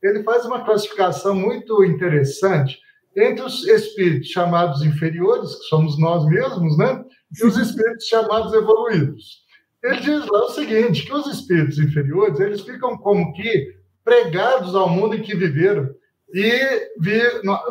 [0.02, 2.78] Ele faz uma classificação muito interessante
[3.16, 7.04] entre os espíritos chamados inferiores, que somos nós mesmos, né?
[7.40, 9.43] E os espíritos chamados evoluídos.
[9.84, 14.90] Ele diz lá o seguinte, que os espíritos inferiores, eles ficam como que pregados ao
[14.90, 15.90] mundo em que viveram
[16.34, 17.22] e vi,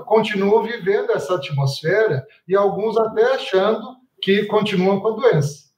[0.07, 5.73] continuam vivendo essa atmosfera e alguns até achando que continuam com a doença.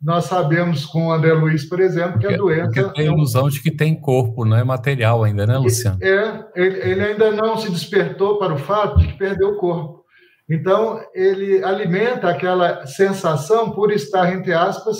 [0.00, 2.70] Nós sabemos com o André Luiz, por exemplo, que a doença...
[2.70, 5.98] Porque tem a ilusão de que tem corpo, não é material ainda, né, Luciano?
[6.02, 10.04] É, ele, ele ainda não se despertou para o fato de que perdeu o corpo.
[10.48, 14.98] Então, ele alimenta aquela sensação por estar, entre aspas,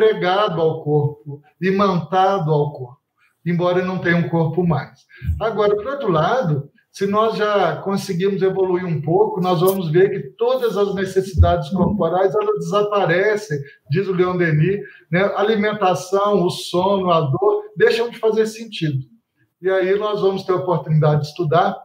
[0.00, 3.00] pregado ao corpo, imantado ao corpo,
[3.44, 5.04] embora não tenha um corpo mais.
[5.38, 10.20] Agora, por outro lado, se nós já conseguimos evoluir um pouco, nós vamos ver que
[10.38, 13.58] todas as necessidades corporais elas desaparecem,
[13.90, 14.80] diz o Leon Denis,
[15.10, 15.20] né?
[15.36, 19.04] alimentação, o sono, a dor deixam de fazer sentido.
[19.60, 21.76] E aí nós vamos ter a oportunidade de estudar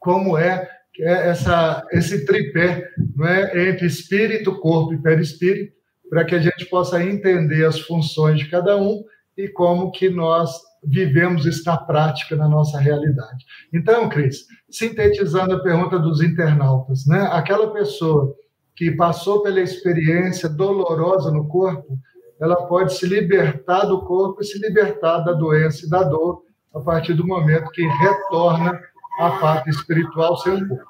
[0.00, 0.66] como é,
[1.00, 3.68] é essa, esse tripé não é?
[3.68, 5.76] entre espírito, corpo e perispírito,
[6.08, 9.02] para que a gente possa entender as funções de cada um
[9.36, 10.50] e como que nós
[10.82, 13.44] vivemos na prática, na nossa realidade.
[13.72, 17.28] Então, Cris, sintetizando a pergunta dos internautas, né?
[17.32, 18.34] aquela pessoa
[18.74, 21.98] que passou pela experiência dolorosa no corpo,
[22.40, 26.42] ela pode se libertar do corpo e se libertar da doença e da dor
[26.74, 28.78] a partir do momento que retorna
[29.18, 30.84] à parte espiritual sem corpo.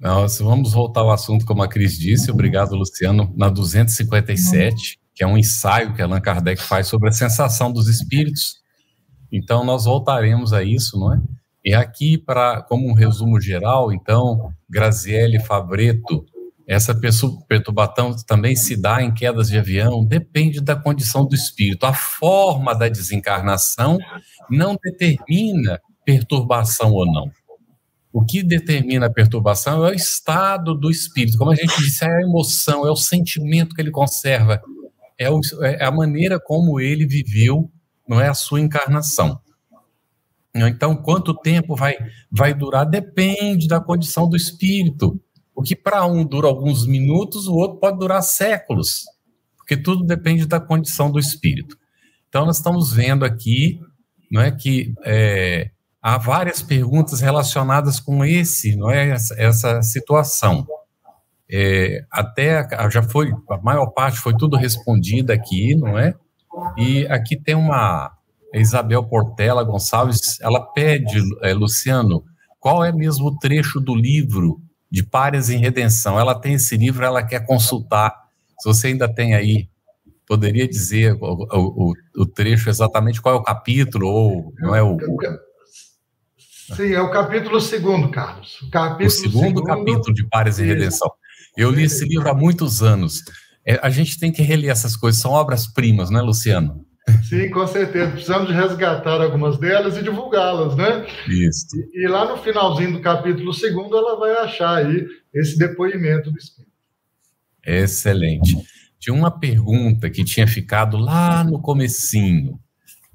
[0.00, 5.26] Nós vamos voltar ao assunto, como a Cris disse, obrigado, Luciano, na 257, que é
[5.26, 8.58] um ensaio que Allan Kardec faz sobre a sensação dos espíritos.
[9.32, 11.20] Então, nós voltaremos a isso, não é?
[11.64, 16.24] E aqui, para como um resumo geral, então, Graziele Fabreto,
[16.66, 16.94] essa
[17.48, 21.84] perturbação também se dá em quedas de avião, depende da condição do espírito.
[21.84, 23.98] A forma da desencarnação
[24.48, 27.30] não determina perturbação ou não.
[28.12, 31.36] O que determina a perturbação é o estado do espírito.
[31.36, 34.60] Como a gente disse, é a emoção, é o sentimento que ele conserva,
[35.18, 37.70] é, o, é a maneira como ele viveu,
[38.08, 39.40] não é a sua encarnação.
[40.54, 41.96] Então, quanto tempo vai,
[42.30, 45.20] vai durar depende da condição do espírito.
[45.54, 49.04] O que para um dura alguns minutos, o outro pode durar séculos,
[49.56, 51.76] porque tudo depende da condição do espírito.
[52.28, 53.80] Então, nós estamos vendo aqui
[54.30, 55.70] não é, que é,
[56.02, 60.66] há várias perguntas relacionadas com esse, não é essa, essa situação.
[61.50, 66.14] É, até já foi a maior parte foi tudo respondida aqui, não é?
[66.76, 68.12] E aqui tem uma
[68.54, 72.24] Isabel Portela Gonçalves, ela pede, é, Luciano,
[72.60, 74.60] qual é mesmo o trecho do livro
[74.90, 76.18] de Pares em Redenção?
[76.18, 78.14] Ela tem esse livro, ela quer consultar.
[78.58, 79.68] Se você ainda tem aí,
[80.26, 84.96] poderia dizer o, o, o trecho exatamente qual é o capítulo ou não é o
[86.74, 88.60] Sim, é o capítulo segundo, Carlos.
[88.62, 91.10] O, capítulo o segundo, segundo, capítulo de Pares e Redenção.
[91.56, 93.22] Eu li esse livro há muitos anos.
[93.66, 96.84] É, a gente tem que reler essas coisas, são obras-primas, né, Luciano?
[97.22, 98.10] Sim, com certeza.
[98.10, 101.06] Precisamos resgatar algumas delas e divulgá-las, né?
[101.26, 101.66] Isso.
[101.92, 106.38] E, e, lá no finalzinho do capítulo segundo, ela vai achar aí esse depoimento do
[106.38, 106.72] Espírito.
[107.66, 108.56] Excelente.
[108.98, 112.58] Tinha uma pergunta que tinha ficado lá no comecinho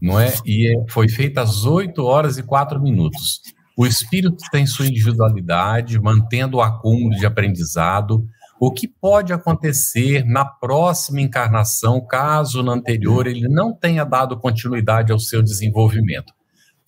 [0.03, 0.33] não é?
[0.45, 3.39] E é, foi feita às 8 horas e 4 minutos.
[3.77, 8.27] O espírito tem sua individualidade, mantendo o acúmulo de aprendizado.
[8.59, 15.09] O que pode acontecer na próxima encarnação, caso na anterior ele não tenha dado continuidade
[15.09, 16.33] ao seu desenvolvimento?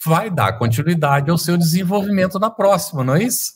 [0.06, 3.54] Vai dar continuidade ao seu desenvolvimento na próxima, não é isso?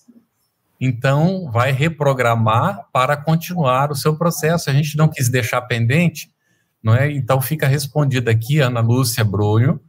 [0.80, 4.70] Então, vai reprogramar para continuar o seu processo.
[4.70, 6.32] A gente não quis deixar pendente,
[6.84, 7.12] não é?
[7.12, 9.80] Então, fica respondida aqui, Ana Lúcia Bronho,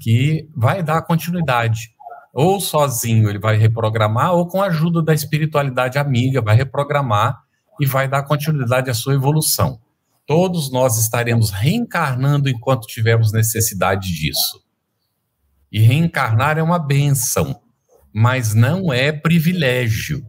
[0.00, 1.96] que vai dar continuidade
[2.38, 7.40] ou sozinho ele vai reprogramar, ou com a ajuda da espiritualidade amiga, vai reprogramar
[7.80, 9.80] e vai dar continuidade à sua evolução.
[10.26, 14.62] Todos nós estaremos reencarnando enquanto tivermos necessidade disso.
[15.72, 17.58] E reencarnar é uma benção,
[18.12, 20.22] mas não é privilégio.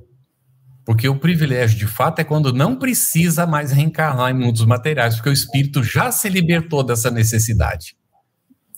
[0.87, 5.29] Porque o privilégio, de fato, é quando não precisa mais reencarnar em mundos materiais, porque
[5.29, 7.97] o espírito já se libertou dessa necessidade.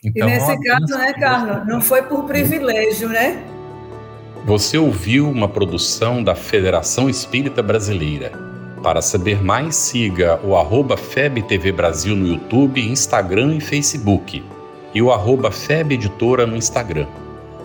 [0.03, 3.39] Então, e nesse caso, né, Carlos, não foi por privilégio, né?
[4.43, 8.31] Você ouviu uma produção da Federação Espírita Brasileira.
[8.81, 14.43] Para saber mais, siga o arroba FebTV Brasil no YouTube, Instagram e Facebook.
[14.95, 17.05] E o arroba Feb Editora no Instagram.